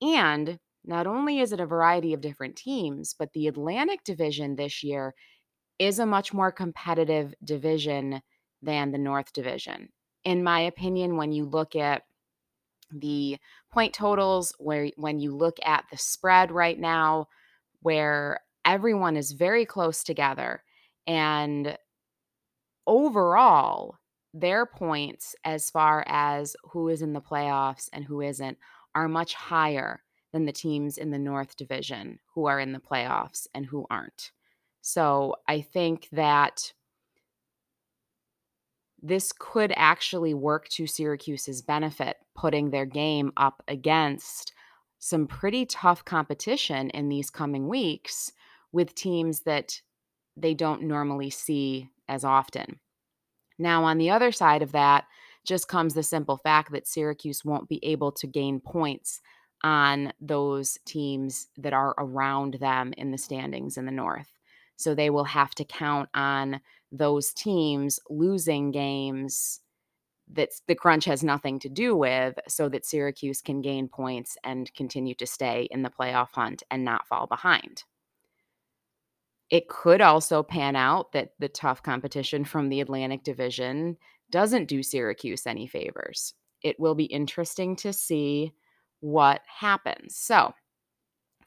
And 0.00 0.58
not 0.84 1.06
only 1.06 1.40
is 1.40 1.52
it 1.52 1.60
a 1.60 1.66
variety 1.66 2.12
of 2.14 2.20
different 2.20 2.56
teams, 2.56 3.14
but 3.18 3.32
the 3.32 3.48
Atlantic 3.48 4.04
Division 4.04 4.54
this 4.54 4.84
year 4.84 5.14
is 5.78 5.98
a 5.98 6.06
much 6.06 6.32
more 6.32 6.52
competitive 6.52 7.34
division 7.42 8.20
than 8.62 8.92
the 8.92 8.98
North 8.98 9.32
Division. 9.32 9.88
In 10.24 10.44
my 10.44 10.60
opinion, 10.60 11.16
when 11.16 11.32
you 11.32 11.44
look 11.44 11.74
at 11.74 12.02
the 12.92 13.38
point 13.72 13.92
totals, 13.92 14.54
where 14.58 14.90
when 14.96 15.18
you 15.18 15.34
look 15.34 15.56
at 15.64 15.84
the 15.90 15.98
spread 15.98 16.52
right 16.52 16.78
now, 16.78 17.26
where 17.80 18.40
everyone 18.64 19.16
is 19.16 19.32
very 19.32 19.66
close 19.66 20.04
together 20.04 20.62
and 21.06 21.76
overall, 22.86 23.98
their 24.32 24.66
points 24.66 25.34
as 25.44 25.70
far 25.70 26.04
as 26.06 26.56
who 26.70 26.88
is 26.88 27.02
in 27.02 27.12
the 27.12 27.20
playoffs 27.20 27.88
and 27.92 28.04
who 28.04 28.20
isn't 28.20 28.58
are 28.94 29.08
much 29.08 29.34
higher 29.34 30.02
than 30.32 30.44
the 30.44 30.52
teams 30.52 30.98
in 30.98 31.10
the 31.10 31.18
North 31.18 31.56
Division 31.56 32.18
who 32.34 32.46
are 32.46 32.58
in 32.58 32.72
the 32.72 32.80
playoffs 32.80 33.46
and 33.54 33.64
who 33.64 33.86
aren't. 33.90 34.32
So 34.82 35.36
I 35.46 35.60
think 35.60 36.08
that 36.12 36.72
this 39.00 39.32
could 39.38 39.72
actually 39.76 40.34
work 40.34 40.68
to 40.70 40.86
Syracuse's 40.86 41.62
benefit, 41.62 42.16
putting 42.34 42.70
their 42.70 42.86
game 42.86 43.32
up 43.36 43.62
against 43.68 44.52
some 44.98 45.26
pretty 45.26 45.66
tough 45.66 46.04
competition 46.04 46.90
in 46.90 47.08
these 47.08 47.30
coming 47.30 47.68
weeks 47.68 48.32
with 48.72 48.94
teams 48.94 49.40
that 49.40 49.80
they 50.36 50.54
don't 50.54 50.82
normally 50.82 51.30
see 51.30 51.90
as 52.08 52.24
often. 52.24 52.80
Now, 53.58 53.84
on 53.84 53.98
the 53.98 54.10
other 54.10 54.32
side 54.32 54.62
of 54.62 54.72
that, 54.72 55.04
just 55.44 55.68
comes 55.68 55.94
the 55.94 56.02
simple 56.02 56.38
fact 56.38 56.72
that 56.72 56.88
Syracuse 56.88 57.44
won't 57.44 57.68
be 57.68 57.84
able 57.84 58.12
to 58.12 58.26
gain 58.26 58.60
points 58.60 59.20
on 59.62 60.12
those 60.20 60.78
teams 60.84 61.48
that 61.58 61.72
are 61.72 61.94
around 61.98 62.54
them 62.54 62.92
in 62.96 63.10
the 63.10 63.18
standings 63.18 63.76
in 63.76 63.86
the 63.86 63.92
North. 63.92 64.30
So 64.76 64.94
they 64.94 65.10
will 65.10 65.24
have 65.24 65.54
to 65.56 65.64
count 65.64 66.08
on 66.14 66.60
those 66.90 67.32
teams 67.32 68.00
losing 68.10 68.70
games 68.70 69.60
that 70.32 70.50
the 70.66 70.74
crunch 70.74 71.04
has 71.04 71.22
nothing 71.22 71.58
to 71.60 71.68
do 71.68 71.94
with 71.94 72.38
so 72.48 72.68
that 72.70 72.86
Syracuse 72.86 73.40
can 73.40 73.60
gain 73.60 73.88
points 73.88 74.36
and 74.42 74.72
continue 74.74 75.14
to 75.16 75.26
stay 75.26 75.68
in 75.70 75.82
the 75.82 75.90
playoff 75.90 76.30
hunt 76.32 76.62
and 76.70 76.84
not 76.84 77.06
fall 77.06 77.26
behind. 77.26 77.84
It 79.50 79.68
could 79.68 80.00
also 80.00 80.42
pan 80.42 80.76
out 80.76 81.12
that 81.12 81.30
the 81.38 81.48
tough 81.48 81.82
competition 81.82 82.44
from 82.44 82.68
the 82.68 82.80
Atlantic 82.80 83.22
Division 83.24 83.96
doesn't 84.30 84.66
do 84.66 84.82
Syracuse 84.82 85.46
any 85.46 85.66
favors. 85.66 86.34
It 86.62 86.80
will 86.80 86.94
be 86.94 87.04
interesting 87.04 87.76
to 87.76 87.92
see 87.92 88.52
what 89.00 89.42
happens. 89.46 90.16
So, 90.16 90.54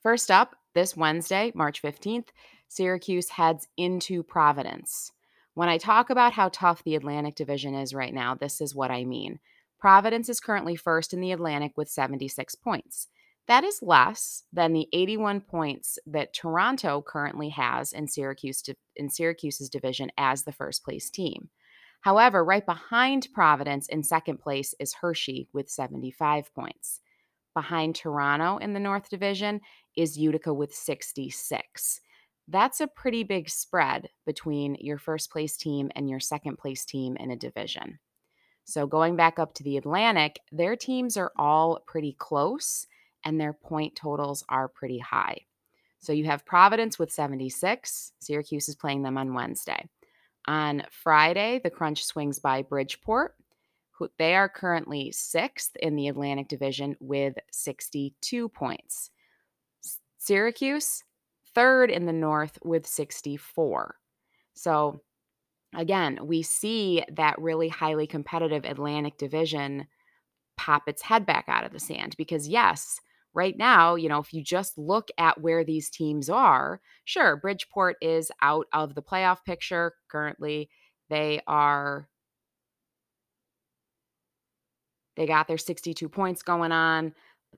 first 0.01 0.29
up, 0.29 0.55
this 0.75 0.95
Wednesday, 0.95 1.51
March 1.55 1.81
15th, 1.81 2.27
Syracuse 2.67 3.29
heads 3.29 3.67
into 3.77 4.21
Providence. 4.21 5.11
When 5.55 5.69
I 5.69 5.79
talk 5.79 6.11
about 6.11 6.33
how 6.33 6.49
tough 6.49 6.83
the 6.83 6.95
Atlantic 6.95 7.33
Division 7.33 7.73
is 7.73 7.95
right 7.95 8.13
now, 8.13 8.35
this 8.35 8.61
is 8.61 8.75
what 8.75 8.91
I 8.91 9.05
mean. 9.05 9.39
Providence 9.79 10.29
is 10.29 10.39
currently 10.39 10.75
first 10.75 11.13
in 11.13 11.19
the 11.19 11.31
Atlantic 11.31 11.71
with 11.75 11.89
76 11.89 12.53
points. 12.55 13.07
That 13.47 13.63
is 13.63 13.81
less 13.81 14.43
than 14.51 14.73
the 14.73 14.89
81 14.91 15.41
points 15.41 15.97
that 16.05 16.33
Toronto 16.33 17.01
currently 17.01 17.49
has 17.49 17.93
in 17.93 18.07
Syracuse 18.07 18.61
in 18.97 19.09
Syracuse's 19.09 19.69
division 19.69 20.11
as 20.17 20.43
the 20.43 20.51
first 20.51 20.83
place 20.83 21.09
team. 21.09 21.49
However, 22.01 22.43
right 22.43 22.65
behind 22.65 23.29
Providence 23.33 23.87
in 23.87 24.03
second 24.03 24.39
place 24.39 24.75
is 24.79 24.93
Hershey 24.93 25.47
with 25.53 25.69
75 25.69 26.53
points. 26.53 26.99
Behind 27.53 27.95
Toronto 27.95 28.57
in 28.57 28.73
the 28.73 28.79
North 28.79 29.09
Division 29.09 29.61
is 29.95 30.17
Utica 30.17 30.53
with 30.53 30.75
66. 30.75 32.01
That's 32.49 32.81
a 32.81 32.87
pretty 32.87 33.23
big 33.23 33.49
spread 33.49 34.09
between 34.25 34.77
your 34.79 34.97
first 34.97 35.31
place 35.31 35.57
team 35.57 35.89
and 35.95 36.09
your 36.09 36.19
second 36.19 36.57
place 36.57 36.85
team 36.85 37.17
in 37.17 37.31
a 37.31 37.35
division. 37.35 37.99
So, 38.65 38.85
going 38.85 39.15
back 39.15 39.39
up 39.39 39.53
to 39.55 39.63
the 39.63 39.77
Atlantic, 39.77 40.39
their 40.51 40.75
teams 40.75 41.17
are 41.17 41.31
all 41.37 41.79
pretty 41.87 42.15
close 42.19 42.85
and 43.23 43.39
their 43.39 43.53
point 43.53 43.95
totals 43.95 44.43
are 44.49 44.67
pretty 44.67 44.99
high. 44.99 45.41
So 45.99 46.13
you 46.13 46.25
have 46.25 46.45
Providence 46.45 46.99
with 46.99 47.11
76. 47.11 48.13
Syracuse 48.19 48.69
is 48.69 48.75
playing 48.75 49.03
them 49.03 49.17
on 49.17 49.33
Wednesday. 49.33 49.89
On 50.47 50.83
Friday, 50.89 51.59
the 51.63 51.69
Crunch 51.69 52.05
swings 52.05 52.39
by 52.39 52.61
Bridgeport. 52.61 53.35
Who, 53.91 54.09
they 54.17 54.35
are 54.35 54.47
currently 54.47 55.11
sixth 55.11 55.75
in 55.77 55.95
the 55.95 56.07
Atlantic 56.07 56.47
Division 56.47 56.95
with 56.99 57.35
62 57.51 58.49
points. 58.49 59.09
Syracuse, 60.19 61.03
third 61.55 61.89
in 61.89 62.05
the 62.05 62.13
North 62.13 62.59
with 62.63 62.85
64. 62.85 63.95
So, 64.53 65.01
again, 65.75 66.19
we 66.21 66.43
see 66.43 67.03
that 67.13 67.41
really 67.41 67.69
highly 67.69 68.07
competitive 68.07 68.65
Atlantic 68.65 69.17
Division 69.17 69.87
pop 70.57 70.87
its 70.87 71.01
head 71.01 71.25
back 71.25 71.45
out 71.47 71.65
of 71.65 71.71
the 71.71 71.79
sand 71.79 72.15
because, 72.17 72.47
yes, 72.47 72.99
right 73.33 73.57
now, 73.57 73.95
you 73.95 74.09
know, 74.09 74.19
if 74.19 74.33
you 74.33 74.43
just 74.43 74.77
look 74.77 75.09
at 75.17 75.41
where 75.41 75.63
these 75.63 75.89
teams 75.89 76.29
are, 76.29 76.81
sure, 77.05 77.35
Bridgeport 77.35 77.97
is 78.01 78.31
out 78.41 78.67
of 78.73 78.95
the 78.95 79.01
playoff 79.01 79.43
picture 79.45 79.93
currently. 80.09 80.69
They 81.09 81.41
are, 81.47 82.09
they 85.15 85.25
got 85.25 85.47
their 85.47 85.57
62 85.57 86.09
points 86.09 86.41
going 86.41 86.71
on. 86.71 87.13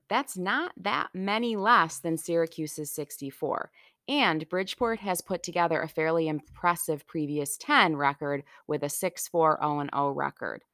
That's 0.08 0.36
not 0.36 0.72
that 0.76 1.08
many 1.14 1.56
less 1.56 1.98
than 1.98 2.16
Syracuse's 2.16 2.92
64. 2.92 3.70
And 4.08 4.48
Bridgeport 4.48 4.98
has 5.00 5.20
put 5.20 5.42
together 5.42 5.80
a 5.80 5.88
fairly 5.88 6.26
impressive 6.26 7.06
previous 7.06 7.56
10 7.58 7.96
record 7.96 8.42
with 8.66 8.82
a 8.82 8.88
6 8.88 9.28
4 9.28 9.58
0 9.62 9.86
0 9.94 10.10
record. 10.10 10.64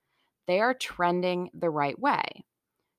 They 0.46 0.60
are 0.60 0.74
trending 0.74 1.50
the 1.52 1.70
right 1.70 1.98
way. 1.98 2.44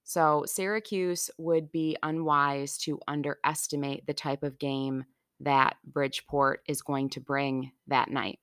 So 0.07 0.45
Syracuse 0.47 1.29
would 1.37 1.69
be 1.69 1.97
unwise 2.01 2.77
to 2.79 2.97
underestimate 3.09 4.07
the 4.07 4.13
type 4.13 4.41
of 4.41 4.57
game 4.57 5.03
that 5.41 5.75
Bridgeport 5.83 6.61
is 6.65 6.81
going 6.81 7.09
to 7.09 7.19
bring 7.19 7.73
that 7.87 8.09
night. 8.09 8.39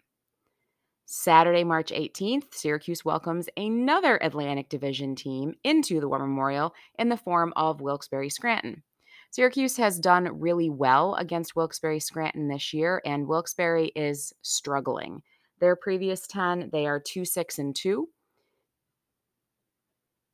Saturday, 1.07 1.65
March 1.65 1.91
18th, 1.91 2.53
Syracuse 2.53 3.03
welcomes 3.03 3.49
another 3.57 4.19
Atlantic 4.19 4.69
Division 4.69 5.17
team 5.17 5.55
into 5.65 6.01
the 6.01 6.09
War 6.09 6.19
Memorial 6.19 6.75
in 6.99 7.09
the 7.09 7.17
form 7.17 7.55
of 7.57 7.81
Wilkes-Barre 7.81 8.29
Scranton. 8.29 8.83
Syracuse 9.31 9.79
has 9.79 9.99
done 9.99 10.39
really 10.39 10.69
well 10.69 11.15
against 11.15 11.57
Wilkes-Barre 11.57 11.99
Scranton 11.99 12.49
this 12.49 12.75
year, 12.75 13.01
and 13.07 13.27
Wilkes-Barre 13.27 13.91
is 13.97 14.35
struggling. 14.43 15.23
Their 15.61 15.77
previous 15.77 16.27
10, 16.27 16.69
they 16.73 16.87
are 16.87 17.01
2 17.01 17.25
6 17.25 17.59
and 17.59 17.75
2. 17.75 18.07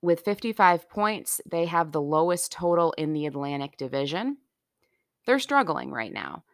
With 0.02 0.20
55 0.20 0.88
points, 0.88 1.40
they 1.50 1.66
have 1.66 1.92
the 1.92 2.00
lowest 2.00 2.52
total 2.52 2.92
in 2.92 3.12
the 3.12 3.26
Atlantic 3.26 3.76
Division. 3.76 4.38
They're 5.26 5.38
struggling 5.38 5.90
right 5.90 6.12
now. 6.12 6.44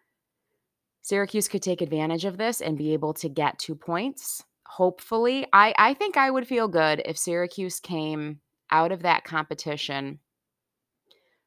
Syracuse 1.02 1.46
could 1.46 1.62
take 1.62 1.80
advantage 1.80 2.24
of 2.24 2.37
this 2.37 2.61
and 2.61 2.76
be 2.76 2.92
able 2.92 3.14
to 3.14 3.28
get 3.28 3.61
two 3.61 3.76
points. 3.76 4.42
Hopefully, 4.66 5.46
I, 5.52 5.72
I 5.78 5.94
think 5.94 6.16
I 6.16 6.30
would 6.30 6.48
feel 6.48 6.66
good 6.66 7.00
if 7.04 7.16
Syracuse 7.16 7.78
came 7.78 8.40
out 8.72 8.90
of 8.90 9.02
that 9.02 9.22
competition 9.22 10.18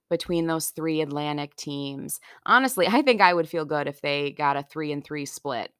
between 0.09 0.47
those 0.47 0.69
three 0.69 1.01
Atlantic 1.01 1.55
teams. 1.57 2.21
Honestly, 2.45 2.87
I 2.87 3.01
think 3.01 3.19
I 3.19 3.33
would 3.33 3.49
feel 3.49 3.65
good 3.65 3.87
if 3.87 4.01
they 4.01 4.31
got 4.31 4.55
a 4.55 4.63
three 4.63 4.93
and 4.93 5.03
three 5.03 5.25
split. 5.25 5.71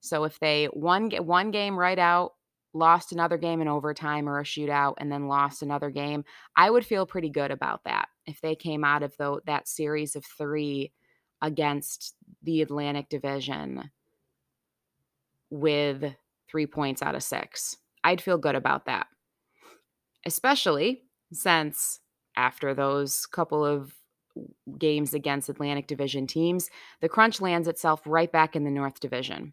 So 0.00 0.24
if 0.24 0.38
they 0.40 0.68
won 0.72 1.10
one 1.10 1.50
game 1.50 1.78
right 1.78 1.98
out, 1.98 2.32
lost 2.78 3.12
another 3.12 3.36
game 3.36 3.60
in 3.60 3.68
overtime 3.68 4.28
or 4.28 4.38
a 4.38 4.44
shootout, 4.44 4.94
and 4.98 5.10
then 5.10 5.28
lost 5.28 5.62
another 5.62 5.90
game, 5.90 6.24
I 6.56 6.70
would 6.70 6.86
feel 6.86 7.06
pretty 7.06 7.30
good 7.30 7.50
about 7.50 7.84
that 7.84 8.08
if 8.26 8.40
they 8.40 8.54
came 8.54 8.84
out 8.84 9.02
of 9.02 9.16
the, 9.16 9.40
that 9.46 9.68
series 9.68 10.16
of 10.16 10.24
three 10.24 10.92
against 11.42 12.14
the 12.42 12.62
Atlantic 12.62 13.08
Division 13.08 13.90
with 15.50 16.14
three 16.50 16.66
points 16.66 17.02
out 17.02 17.14
of 17.14 17.22
six. 17.22 17.76
I'd 18.04 18.20
feel 18.20 18.38
good 18.38 18.54
about 18.54 18.86
that. 18.86 19.06
Especially 20.24 21.02
since 21.32 22.00
after 22.36 22.74
those 22.74 23.26
couple 23.26 23.64
of 23.64 23.94
games 24.78 25.14
against 25.14 25.48
Atlantic 25.48 25.86
Division 25.86 26.26
teams, 26.26 26.70
the 27.00 27.08
crunch 27.08 27.40
lands 27.40 27.66
itself 27.66 28.00
right 28.06 28.30
back 28.30 28.54
in 28.54 28.64
the 28.64 28.70
North 28.70 29.00
Division. 29.00 29.52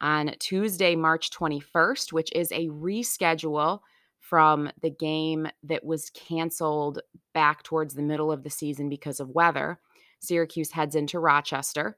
On 0.00 0.34
Tuesday, 0.38 0.94
March 0.94 1.30
21st, 1.30 2.12
which 2.12 2.30
is 2.34 2.52
a 2.52 2.68
reschedule 2.68 3.80
from 4.20 4.70
the 4.82 4.90
game 4.90 5.48
that 5.62 5.84
was 5.84 6.10
canceled 6.10 7.00
back 7.32 7.62
towards 7.62 7.94
the 7.94 8.02
middle 8.02 8.32
of 8.32 8.42
the 8.42 8.50
season 8.50 8.88
because 8.88 9.20
of 9.20 9.30
weather. 9.30 9.78
Syracuse 10.20 10.72
heads 10.72 10.94
into 10.94 11.20
Rochester. 11.20 11.96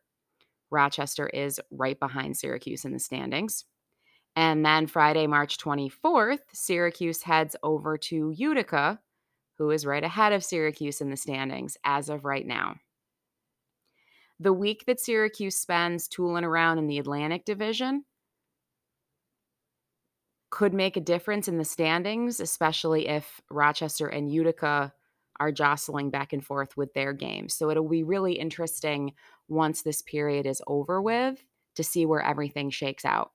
Rochester 0.70 1.28
is 1.28 1.61
right 1.70 1.98
behind 1.98 2.37
Syracuse 2.37 2.84
in 2.84 2.92
the 2.92 2.98
standings. 2.98 3.64
And 4.37 4.64
then 4.64 4.87
Friday, 4.87 5.26
March 5.26 5.58
24th, 5.58 6.40
Syracuse 6.52 7.22
heads 7.22 7.56
over 7.62 7.96
to 7.98 8.30
Utica, 8.37 9.00
who 9.56 9.70
is 9.70 9.87
right 9.87 10.04
ahead 10.04 10.32
of 10.32 10.44
Syracuse 10.44 11.00
in 11.00 11.11
the 11.11 11.16
standings 11.16 11.76
as 11.82 12.08
of 12.08 12.24
right 12.24 12.46
now. 12.46 12.76
The 14.40 14.53
week 14.53 14.85
that 14.87 15.01
Syracuse 15.01 15.57
spends 15.57 16.07
tooling 16.07 16.44
around 16.44 16.79
in 16.79 16.87
the 16.87 16.98
Atlantic 16.98 17.44
Division 17.44 18.05
could 20.51 20.72
make 20.72 20.96
a 20.96 21.01
difference 21.01 21.48
in 21.48 21.59
the 21.59 21.64
standings, 21.64 22.40
especially 22.40 23.09
if 23.09 23.40
Rochester 23.51 24.07
and 24.07 24.33
Utica 24.33 24.92
are 25.40 25.53
jostling 25.53 26.11
back 26.11 26.33
and 26.33 26.44
forth 26.44 26.77
with 26.77 26.92
their 26.94 27.12
games. 27.12 27.55
So 27.55 27.70
it'll 27.70 27.88
be 27.88 28.03
really 28.03 28.35
interesting 28.35 29.12
once 29.48 29.83
this 29.83 30.03
period 30.03 30.46
is 30.46 30.62
over 30.66 31.01
with 31.01 31.44
to 31.77 31.85
see 31.85 32.07
where 32.07 32.22
everything 32.22 32.70
shakes 32.70 33.05
out. 33.05 33.33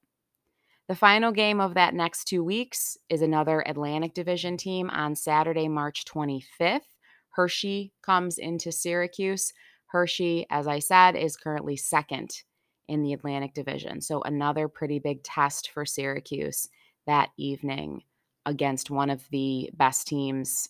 The 0.89 0.95
final 0.95 1.31
game 1.31 1.61
of 1.61 1.75
that 1.75 1.93
next 1.93 2.25
two 2.25 2.43
weeks 2.43 2.97
is 3.09 3.21
another 3.21 3.61
Atlantic 3.61 4.13
Division 4.13 4.57
team 4.57 4.89
on 4.89 5.15
Saturday, 5.15 5.69
March 5.69 6.03
25th. 6.05 6.81
Hershey 7.29 7.93
comes 8.01 8.37
into 8.37 8.71
Syracuse. 8.71 9.53
Hershey, 9.93 10.47
as 10.49 10.67
I 10.67 10.79
said, 10.79 11.15
is 11.15 11.37
currently 11.37 11.77
second 11.77 12.41
in 12.87 13.03
the 13.03 13.13
Atlantic 13.13 13.53
Division. 13.53 14.01
So 14.01 14.21
another 14.23 14.67
pretty 14.67 14.97
big 14.99 15.23
test 15.23 15.69
for 15.69 15.85
Syracuse 15.85 16.67
that 17.05 17.29
evening 17.37 18.01
against 18.45 18.89
one 18.89 19.11
of 19.11 19.23
the 19.29 19.69
best 19.73 20.07
teams 20.07 20.67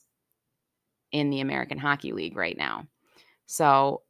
in 1.13 1.29
the 1.29 1.39
American 1.39 1.77
Hockey 1.77 2.11
League 2.11 2.35
right 2.35 2.57
now. 2.57 2.85
So 3.45 4.01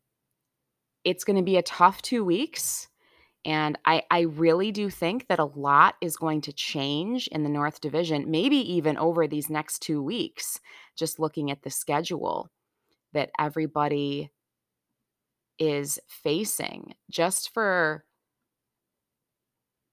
it's 1.04 1.24
going 1.24 1.38
to 1.38 1.44
be 1.44 1.58
a 1.58 1.62
tough 1.64 2.02
two 2.02 2.26
weeks. 2.26 2.88
And 3.46 3.78
I, 3.86 4.04
I 4.10 4.22
really 4.22 4.72
do 4.72 4.90
think 4.90 5.28
that 5.28 5.40
a 5.40 5.46
lot 5.46 5.96
is 6.02 6.16
going 6.16 6.42
to 6.42 6.54
change 6.54 7.28
in 7.28 7.44
the 7.44 7.50
North 7.50 7.82
Division, 7.82 8.32
maybe 8.32 8.58
even 8.74 8.98
over 8.98 9.28
these 9.28 9.50
next 9.50 9.80
two 9.80 10.02
weeks, 10.02 10.60
just 10.96 11.20
looking 11.20 11.52
at 11.52 11.62
the 11.62 11.70
schedule 11.70 12.50
that 13.12 13.30
everybody 13.38 14.32
is 15.60 16.00
facing. 16.08 16.94
Just 17.10 17.54
for 17.54 18.06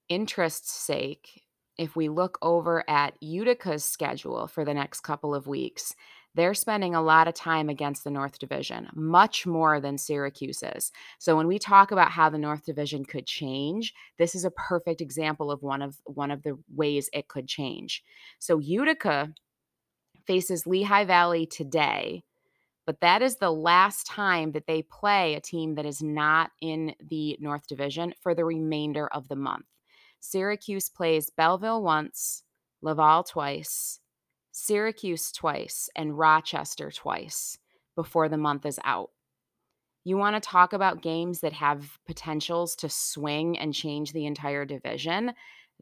interest's 0.08 0.72
sake, 0.72 1.42
if 1.78 1.96
we 1.96 2.08
look 2.08 2.38
over 2.42 2.84
at 2.90 3.14
Utica's 3.20 3.84
schedule 3.84 4.46
for 4.46 4.64
the 4.64 4.74
next 4.74 5.00
couple 5.00 5.34
of 5.34 5.46
weeks, 5.46 5.94
they're 6.34 6.54
spending 6.54 6.94
a 6.94 7.02
lot 7.02 7.26
of 7.26 7.34
time 7.34 7.68
against 7.68 8.04
the 8.04 8.10
North 8.10 8.38
Division, 8.38 8.88
much 8.94 9.46
more 9.46 9.80
than 9.80 9.98
Syracuse 9.98 10.62
is. 10.62 10.92
So 11.18 11.36
when 11.36 11.48
we 11.48 11.58
talk 11.58 11.90
about 11.90 12.12
how 12.12 12.30
the 12.30 12.38
North 12.38 12.64
Division 12.64 13.04
could 13.04 13.26
change, 13.26 13.94
this 14.18 14.34
is 14.34 14.44
a 14.44 14.50
perfect 14.52 15.00
example 15.00 15.50
of 15.50 15.62
one 15.62 15.82
of 15.82 15.96
one 16.04 16.30
of 16.30 16.42
the 16.42 16.56
ways 16.72 17.10
it 17.12 17.28
could 17.28 17.48
change. 17.48 18.04
So 18.38 18.58
Utica 18.58 19.32
faces 20.26 20.66
Lehigh 20.66 21.04
Valley 21.04 21.46
today, 21.46 22.22
but 22.86 23.00
that 23.00 23.22
is 23.22 23.36
the 23.36 23.52
last 23.52 24.06
time 24.06 24.52
that 24.52 24.66
they 24.66 24.82
play 24.82 25.34
a 25.34 25.40
team 25.40 25.74
that 25.74 25.86
is 25.86 26.02
not 26.02 26.50
in 26.60 26.94
the 27.08 27.36
North 27.40 27.66
Division 27.66 28.14
for 28.20 28.34
the 28.34 28.44
remainder 28.44 29.08
of 29.08 29.28
the 29.28 29.36
month. 29.36 29.66
Syracuse 30.20 30.88
plays 30.88 31.30
Belleville 31.30 31.82
once, 31.82 32.42
Laval 32.82 33.24
twice, 33.24 34.00
Syracuse 34.52 35.32
twice, 35.32 35.88
and 35.94 36.18
Rochester 36.18 36.90
twice 36.90 37.58
before 37.94 38.28
the 38.28 38.36
month 38.36 38.66
is 38.66 38.80
out. 38.84 39.10
You 40.04 40.16
want 40.16 40.42
to 40.42 40.48
talk 40.48 40.72
about 40.72 41.02
games 41.02 41.40
that 41.40 41.52
have 41.52 41.98
potentials 42.06 42.74
to 42.76 42.88
swing 42.88 43.58
and 43.58 43.74
change 43.74 44.12
the 44.12 44.26
entire 44.26 44.64
division. 44.64 45.32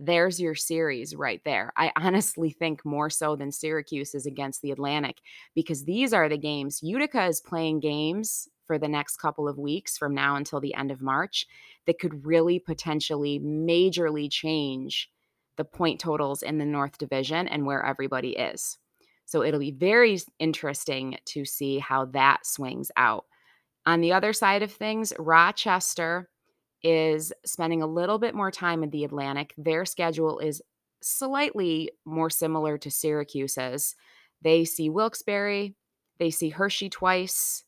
There's 0.01 0.41
your 0.41 0.55
series 0.55 1.17
right 1.17 1.41
there. 1.45 1.73
I 1.77 1.91
honestly 1.97 2.51
think 2.51 2.85
more 2.85 3.11
so 3.11 3.35
than 3.35 3.51
Syracuse 3.51 4.15
is 4.15 4.27
against 4.27 4.63
the 4.63 4.71
Atlantic 4.71 5.17
because 5.55 5.85
these 5.85 6.13
are 6.13 6.29
the 6.29 6.39
games. 6.39 6.81
Utica 6.83 7.27
is 7.27 7.41
playing 7.41 7.81
games 7.81 8.49
for 8.67 8.79
the 8.79 8.87
next 8.87 9.17
couple 9.17 9.49
of 9.49 9.59
weeks 9.59 9.99
from 9.99 10.15
now 10.15 10.37
until 10.37 10.61
the 10.61 10.75
end 10.75 10.93
of 10.93 11.03
March 11.03 11.47
that 11.87 11.99
could 11.99 12.25
really 12.25 12.61
potentially 12.61 13.41
majorly 13.41 14.31
change 14.31 15.11
the 15.57 15.65
point 15.65 15.99
totals 15.99 16.43
in 16.43 16.59
the 16.59 16.65
North 16.65 16.97
Division 16.99 17.49
and 17.49 17.67
where 17.67 17.85
everybody 17.85 18.31
is. 18.31 18.79
So 19.25 19.43
it'll 19.43 19.59
be 19.59 19.73
very 19.73 20.19
interesting 20.39 21.19
to 21.27 21.45
see 21.45 21.81
how 21.81 22.05
that 22.07 22.47
swings 22.47 22.93
out. 22.97 23.25
On 23.85 24.01
the 24.01 24.13
other 24.13 24.33
side 24.33 24.63
of 24.63 24.71
things, 24.71 25.13
Rochester 25.19 26.29
is 26.83 27.33
spending 27.45 27.83
a 27.83 27.87
little 27.87 28.19
bit 28.19 28.35
more 28.35 28.51
time 28.51 28.83
in 28.83 28.91
the 28.91 29.05
Atlantic. 29.05 29.55
Their 29.57 29.85
schedule 29.85 30.39
is 30.39 30.63
slightly 31.01 31.91
more 32.05 32.31
similar 32.31 32.79
to 32.79 32.91
Syracuse's. 32.91 33.97
They 34.43 34.65
see 34.65 34.89
Wilkes-Barre, 34.89 35.75
they 36.19 36.31
see 36.31 36.51
Hershey 36.51 36.89
twice, 36.89 37.65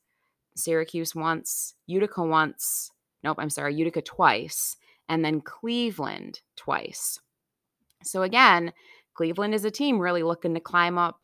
Syracuse 0.56 1.14
once, 1.14 1.74
Utica 1.86 2.22
once. 2.22 2.90
Nope, 3.22 3.38
I'm 3.40 3.50
sorry, 3.50 3.74
Utica 3.74 4.02
twice, 4.02 4.76
and 5.08 5.24
then 5.24 5.40
Cleveland 5.40 6.40
twice. 6.56 7.18
So 8.02 8.22
again, 8.22 8.72
Cleveland 9.14 9.54
is 9.54 9.64
a 9.64 9.70
team 9.70 9.98
really 9.98 10.22
looking 10.22 10.54
to 10.54 10.60
climb 10.60 10.98
up 10.98 11.18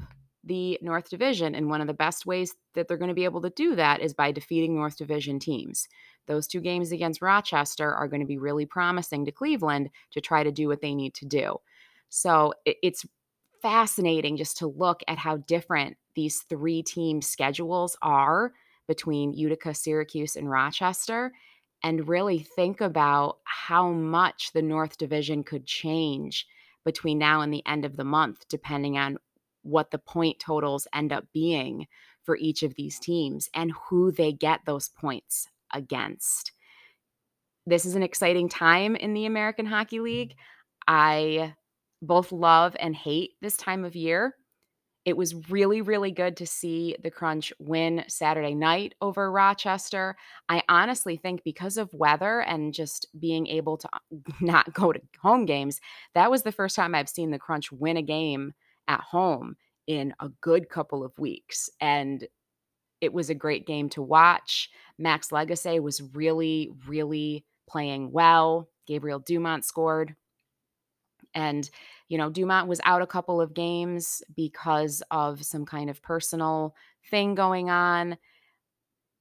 the 0.45 0.79
North 0.83 1.11
Division. 1.11 1.55
And 1.55 1.69
one 1.69 1.81
of 1.81 1.87
the 1.87 1.95
best 1.95 2.27
ways 2.27 2.55
that 2.75 2.87
they're 2.87 2.97
going 2.97 3.09
to 3.09 3.15
be 3.15 3.25
able 3.25 3.43
to 3.43 3.51
do 3.51 3.75
that 3.77 4.01
is 4.01 4.15
by 4.15 4.33
defeating 4.33 4.75
North 4.75 4.97
Division 4.97 5.39
teams. 5.39 5.89
Those 6.27 6.47
two 6.47 6.61
games 6.61 6.93
against 6.93 7.23
Rochester 7.23 7.93
are 7.93 8.09
going 8.09 8.21
to 8.21 8.27
be 8.27 8.39
really 8.39 8.67
promising 8.67 9.25
to 9.25 9.33
Cleveland 9.33 9.91
to 10.11 10.21
try 10.21 10.43
to 10.43 10.53
do 10.53 10.69
what 10.69 10.81
they 10.81 10.95
need 10.95 11.15
to 11.15 11.27
do. 11.27 11.57
So 12.09 12.55
it's 12.65 13.07
fascinating 13.63 14.37
just 14.37 14.57
to 14.59 14.67
look 14.67 15.03
at 15.09 15.19
how 15.19 15.39
different 15.39 15.97
these 16.15 16.43
three 16.49 16.83
team 16.83 17.23
schedules 17.23 17.97
are 18.03 18.53
between 18.87 19.33
Utica, 19.33 19.75
Syracuse, 19.75 20.37
and 20.37 20.51
Rochester, 20.51 21.33
and 21.83 22.09
really 22.09 22.39
think 22.39 22.81
about 22.81 23.39
how 23.45 23.91
much 23.91 24.53
the 24.53 24.63
North 24.63 24.99
Division 24.99 25.43
could 25.43 25.67
change 25.67 26.47
between 26.85 27.19
now 27.19 27.41
and 27.41 27.53
the 27.53 27.67
end 27.67 27.85
of 27.85 27.97
the 27.97 28.05
month, 28.05 28.47
depending 28.49 28.97
on 28.97 29.19
what 29.63 29.91
the 29.91 29.99
point 29.99 30.39
totals 30.39 30.87
end 30.95 31.13
up 31.13 31.25
being 31.33 31.87
for 32.23 32.37
each 32.37 32.63
of 32.63 32.75
these 32.77 32.99
teams 33.01 33.51
and 33.55 33.73
who 33.73 34.13
they 34.13 34.33
get 34.33 34.61
those 34.65 34.89
points 34.89 35.49
against. 35.73 36.53
This 37.67 37.85
is 37.85 37.97
an 37.97 38.03
exciting 38.03 38.49
time 38.49 38.95
in 38.97 39.13
the 39.13 39.27
American 39.27 39.67
Hockey 39.67 39.99
mm. 39.99 40.05
League. 40.05 40.35
I 40.87 41.55
both 42.03 42.31
love 42.31 42.77
and 42.79 42.95
hate 42.95 43.33
this 43.41 43.57
time 43.57 43.85
of 43.85 43.97
year. 43.97 44.37
It 45.05 45.17
was 45.17 45.49
really, 45.51 45.83
really 45.83 46.11
good 46.11 46.37
to 46.39 46.47
see 46.47 46.97
the 47.03 47.13
Crunch 47.13 47.53
win 47.61 48.05
Saturday 48.09 48.55
night 48.55 48.95
over 49.01 49.31
Rochester. 49.31 50.17
I 50.49 50.63
honestly 50.69 51.17
think 51.17 51.45
because 51.45 51.77
of 51.77 51.95
weather 51.95 52.41
and 52.41 52.75
just 52.75 53.07
being 53.19 53.47
able 53.47 53.77
to 53.79 53.89
not 54.41 54.73
go 54.73 54.93
to 54.93 55.01
home 55.21 55.47
games, 55.47 55.81
that 56.15 56.31
was 56.31 56.43
the 56.43 56.53
first 56.53 56.75
time 56.75 56.95
I've 56.95 57.09
seen 57.09 57.31
the 57.31 57.39
Crunch 57.39 57.71
win 57.71 57.97
a 57.97 58.03
game 58.03 58.53
at 58.89 59.01
home 59.01 59.57
in 59.87 60.13
a 60.19 60.29
good 60.41 60.69
couple 60.69 61.05
of 61.05 61.17
weeks. 61.19 61.71
And 61.81 62.27
it 63.07 63.13
was 63.13 63.31
a 63.31 63.35
great 63.35 63.67
game 63.69 63.89
to 63.91 64.03
watch. 64.03 64.69
Max 64.99 65.29
Lagacé 65.29 65.81
was 65.81 66.03
really, 66.13 66.73
really 66.89 67.45
playing 67.69 68.11
well. 68.11 68.69
Gabriel 68.85 69.21
Dumont 69.21 69.65
scored. 69.65 70.17
And, 71.33 71.71
you 72.09 72.19
know, 72.19 72.31
Dumont 72.31 72.67
was 72.67 72.81
out 72.85 73.03
a 73.03 73.07
couple 73.07 73.41
of 73.41 73.55
games 73.55 74.23
because 74.35 75.05
of 75.13 75.45
some 75.45 75.65
kind 75.65 75.89
of 75.89 76.03
personal 76.03 76.75
thing 77.09 77.37
going 77.37 77.71
on. 77.71 78.19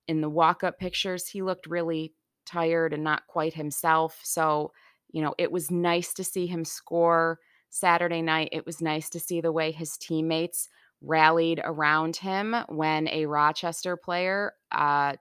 In 0.08 0.22
the 0.22 0.30
walk 0.30 0.64
up 0.64 0.80
pictures, 0.80 1.28
he 1.28 1.44
looked 1.44 1.68
really 1.68 2.14
tired 2.48 2.92
and 2.92 3.04
not 3.04 3.28
quite 3.28 3.54
himself. 3.54 4.20
So, 4.24 4.72
you 5.12 5.22
know, 5.22 5.36
it 5.38 5.52
was 5.52 5.70
nice 5.70 6.12
to 6.16 6.24
see 6.24 6.48
him 6.48 6.66
score 6.66 7.40
Saturday 7.70 8.24
night. 8.24 8.50
It 8.52 8.66
was 8.66 8.82
nice 8.82 9.12
to 9.12 9.20
see 9.20 9.42
the 9.42 9.52
way 9.52 9.72
his 9.72 9.96
teammates 9.96 10.70
rallied 11.06 11.62
around 11.64 12.16
him 12.16 12.56
when 12.68 13.08
a 13.10 13.26
Rochester 13.26 13.96
player 13.96 14.54
uh, 14.72 15.14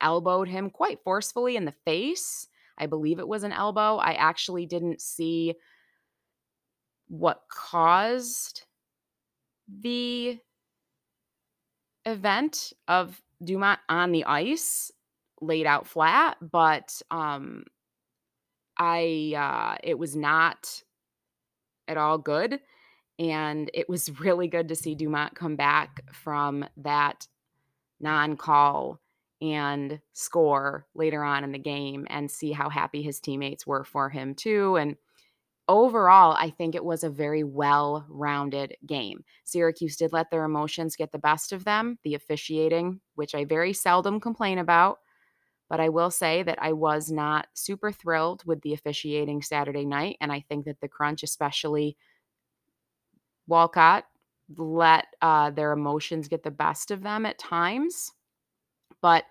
elbowed 0.00 0.48
him 0.48 0.70
quite 0.70 1.00
forcefully 1.04 1.56
in 1.56 1.64
the 1.64 1.74
face. 1.84 2.48
I 2.78 2.86
believe 2.86 3.18
it 3.18 3.28
was 3.28 3.44
an 3.44 3.52
elbow. 3.52 3.96
I 3.96 4.14
actually 4.14 4.66
didn't 4.66 5.00
see 5.00 5.54
what 7.08 7.42
caused 7.48 8.64
the 9.68 10.38
event 12.04 12.72
of 12.88 13.20
Dumont 13.42 13.80
on 13.88 14.12
the 14.12 14.24
ice 14.24 14.90
laid 15.40 15.66
out 15.66 15.86
flat, 15.86 16.36
but 16.40 17.00
um 17.10 17.64
I 18.78 19.34
uh 19.36 19.76
it 19.84 19.98
was 19.98 20.16
not 20.16 20.82
at 21.86 21.96
all 21.96 22.18
good 22.18 22.60
and 23.18 23.70
it 23.74 23.88
was 23.88 24.20
really 24.20 24.48
good 24.48 24.68
to 24.68 24.76
see 24.76 24.94
Dumont 24.94 25.34
come 25.34 25.56
back 25.56 26.00
from 26.12 26.64
that 26.78 27.26
non-call 28.00 29.00
and 29.40 30.00
score 30.12 30.86
later 30.94 31.22
on 31.22 31.44
in 31.44 31.52
the 31.52 31.58
game 31.58 32.06
and 32.08 32.30
see 32.30 32.52
how 32.52 32.68
happy 32.68 33.02
his 33.02 33.20
teammates 33.20 33.66
were 33.66 33.84
for 33.84 34.08
him 34.08 34.34
too 34.34 34.76
and 34.76 34.96
overall 35.68 36.36
i 36.38 36.50
think 36.50 36.74
it 36.74 36.84
was 36.84 37.04
a 37.04 37.10
very 37.10 37.42
well 37.42 38.06
rounded 38.08 38.76
game. 38.86 39.24
Syracuse 39.44 39.96
did 39.96 40.12
let 40.12 40.30
their 40.30 40.44
emotions 40.44 40.96
get 40.96 41.10
the 41.12 41.18
best 41.18 41.52
of 41.52 41.64
them 41.64 41.98
the 42.04 42.14
officiating 42.14 43.00
which 43.16 43.34
i 43.34 43.44
very 43.44 43.72
seldom 43.72 44.20
complain 44.20 44.58
about 44.58 44.98
but 45.68 45.80
i 45.80 45.88
will 45.88 46.10
say 46.10 46.42
that 46.42 46.58
i 46.62 46.72
was 46.72 47.10
not 47.10 47.48
super 47.54 47.90
thrilled 47.90 48.44
with 48.46 48.60
the 48.62 48.72
officiating 48.72 49.42
saturday 49.42 49.84
night 49.84 50.16
and 50.20 50.30
i 50.30 50.40
think 50.48 50.64
that 50.64 50.80
the 50.80 50.88
crunch 50.88 51.22
especially 51.22 51.96
walcott 53.46 54.04
let 54.56 55.06
uh, 55.22 55.50
their 55.50 55.72
emotions 55.72 56.28
get 56.28 56.42
the 56.42 56.50
best 56.50 56.90
of 56.90 57.02
them 57.02 57.24
at 57.24 57.38
times 57.38 58.12
but 59.00 59.24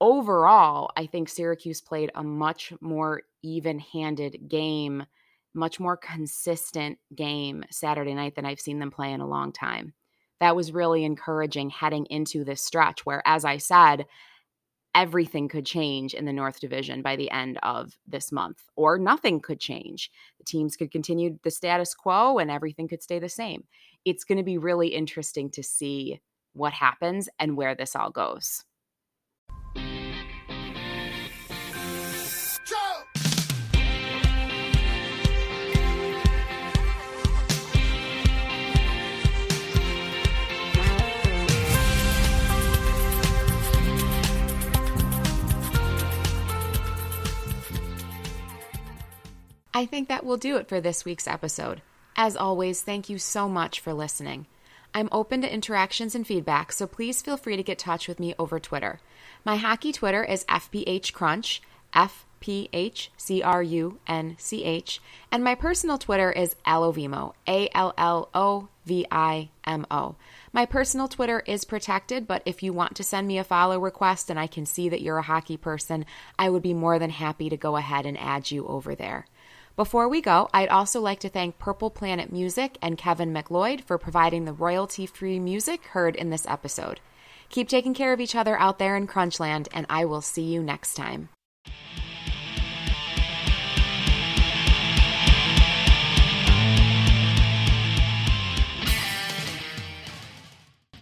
overall, 0.00 0.90
I 0.96 1.06
think 1.06 1.28
Syracuse 1.28 1.80
played 1.80 2.10
a 2.14 2.22
much 2.22 2.72
more 2.80 3.22
even 3.42 3.78
handed 3.78 4.48
game, 4.48 5.04
much 5.54 5.80
more 5.80 5.96
consistent 5.96 6.98
game 7.14 7.64
Saturday 7.70 8.14
night 8.14 8.34
than 8.34 8.44
I've 8.44 8.60
seen 8.60 8.78
them 8.78 8.90
play 8.90 9.12
in 9.12 9.20
a 9.20 9.26
long 9.26 9.52
time. 9.52 9.94
That 10.40 10.54
was 10.54 10.72
really 10.72 11.04
encouraging 11.04 11.70
heading 11.70 12.06
into 12.10 12.44
this 12.44 12.62
stretch 12.62 13.04
where, 13.04 13.22
as 13.24 13.44
I 13.44 13.56
said, 13.56 14.06
everything 14.94 15.48
could 15.48 15.66
change 15.66 16.14
in 16.14 16.24
the 16.24 16.32
North 16.32 16.60
Division 16.60 17.02
by 17.02 17.16
the 17.16 17.30
end 17.30 17.58
of 17.62 17.96
this 18.06 18.32
month, 18.32 18.62
or 18.76 18.98
nothing 18.98 19.40
could 19.40 19.60
change. 19.60 20.10
The 20.38 20.44
teams 20.44 20.76
could 20.76 20.90
continue 20.90 21.38
the 21.42 21.50
status 21.50 21.94
quo 21.94 22.38
and 22.38 22.50
everything 22.50 22.88
could 22.88 23.02
stay 23.02 23.18
the 23.18 23.28
same. 23.28 23.64
It's 24.04 24.24
going 24.24 24.38
to 24.38 24.44
be 24.44 24.58
really 24.58 24.88
interesting 24.88 25.50
to 25.50 25.62
see 25.62 26.20
what 26.52 26.72
happens 26.72 27.28
and 27.38 27.56
where 27.56 27.74
this 27.74 27.94
all 27.94 28.10
goes. 28.10 28.64
I 49.78 49.86
think 49.86 50.08
that 50.08 50.26
will 50.26 50.38
do 50.38 50.56
it 50.56 50.68
for 50.68 50.80
this 50.80 51.04
week's 51.04 51.28
episode. 51.28 51.82
As 52.16 52.34
always, 52.34 52.82
thank 52.82 53.08
you 53.08 53.16
so 53.16 53.48
much 53.48 53.78
for 53.78 53.94
listening. 53.94 54.48
I'm 54.92 55.08
open 55.12 55.40
to 55.42 55.54
interactions 55.54 56.16
and 56.16 56.26
feedback, 56.26 56.72
so 56.72 56.88
please 56.88 57.22
feel 57.22 57.36
free 57.36 57.56
to 57.56 57.62
get 57.62 57.78
in 57.78 57.84
touch 57.84 58.08
with 58.08 58.18
me 58.18 58.34
over 58.40 58.58
Twitter. 58.58 58.98
My 59.44 59.54
hockey 59.54 59.92
Twitter 59.92 60.24
is 60.24 60.44
FPHCrunch, 60.46 61.60
F 61.94 62.26
P 62.40 62.68
H 62.72 63.12
C 63.16 63.40
R 63.40 63.62
U 63.62 64.00
N 64.08 64.34
C 64.40 64.64
H, 64.64 65.00
and 65.30 65.44
my 65.44 65.54
personal 65.54 65.96
Twitter 65.96 66.32
is 66.32 66.56
Allovimo, 66.66 67.34
A 67.46 67.68
L 67.72 67.94
L 67.96 68.30
O 68.34 68.66
V 68.84 69.06
I 69.12 69.48
M 69.64 69.86
O. 69.92 70.16
My 70.52 70.66
personal 70.66 71.06
Twitter 71.06 71.44
is 71.46 71.64
protected, 71.64 72.26
but 72.26 72.42
if 72.46 72.64
you 72.64 72.72
want 72.72 72.96
to 72.96 73.04
send 73.04 73.28
me 73.28 73.38
a 73.38 73.44
follow 73.44 73.78
request 73.78 74.28
and 74.28 74.40
I 74.40 74.48
can 74.48 74.66
see 74.66 74.88
that 74.88 75.02
you're 75.02 75.18
a 75.18 75.22
hockey 75.22 75.56
person, 75.56 76.04
I 76.36 76.50
would 76.50 76.62
be 76.62 76.74
more 76.74 76.98
than 76.98 77.10
happy 77.10 77.48
to 77.50 77.56
go 77.56 77.76
ahead 77.76 78.06
and 78.06 78.18
add 78.18 78.50
you 78.50 78.66
over 78.66 78.96
there. 78.96 79.26
Before 79.78 80.08
we 80.08 80.20
go, 80.20 80.48
I'd 80.52 80.70
also 80.70 81.00
like 81.00 81.20
to 81.20 81.28
thank 81.28 81.60
Purple 81.60 81.88
Planet 81.88 82.32
Music 82.32 82.76
and 82.82 82.98
Kevin 82.98 83.32
MacLeod 83.32 83.84
for 83.84 83.96
providing 83.96 84.44
the 84.44 84.52
royalty 84.52 85.06
free 85.06 85.38
music 85.38 85.84
heard 85.86 86.16
in 86.16 86.30
this 86.30 86.44
episode. 86.48 86.98
Keep 87.48 87.68
taking 87.68 87.94
care 87.94 88.12
of 88.12 88.18
each 88.18 88.34
other 88.34 88.58
out 88.58 88.80
there 88.80 88.96
in 88.96 89.06
Crunchland, 89.06 89.68
and 89.72 89.86
I 89.88 90.04
will 90.04 90.20
see 90.20 90.42
you 90.42 90.64
next 90.64 90.94
time. 90.94 91.28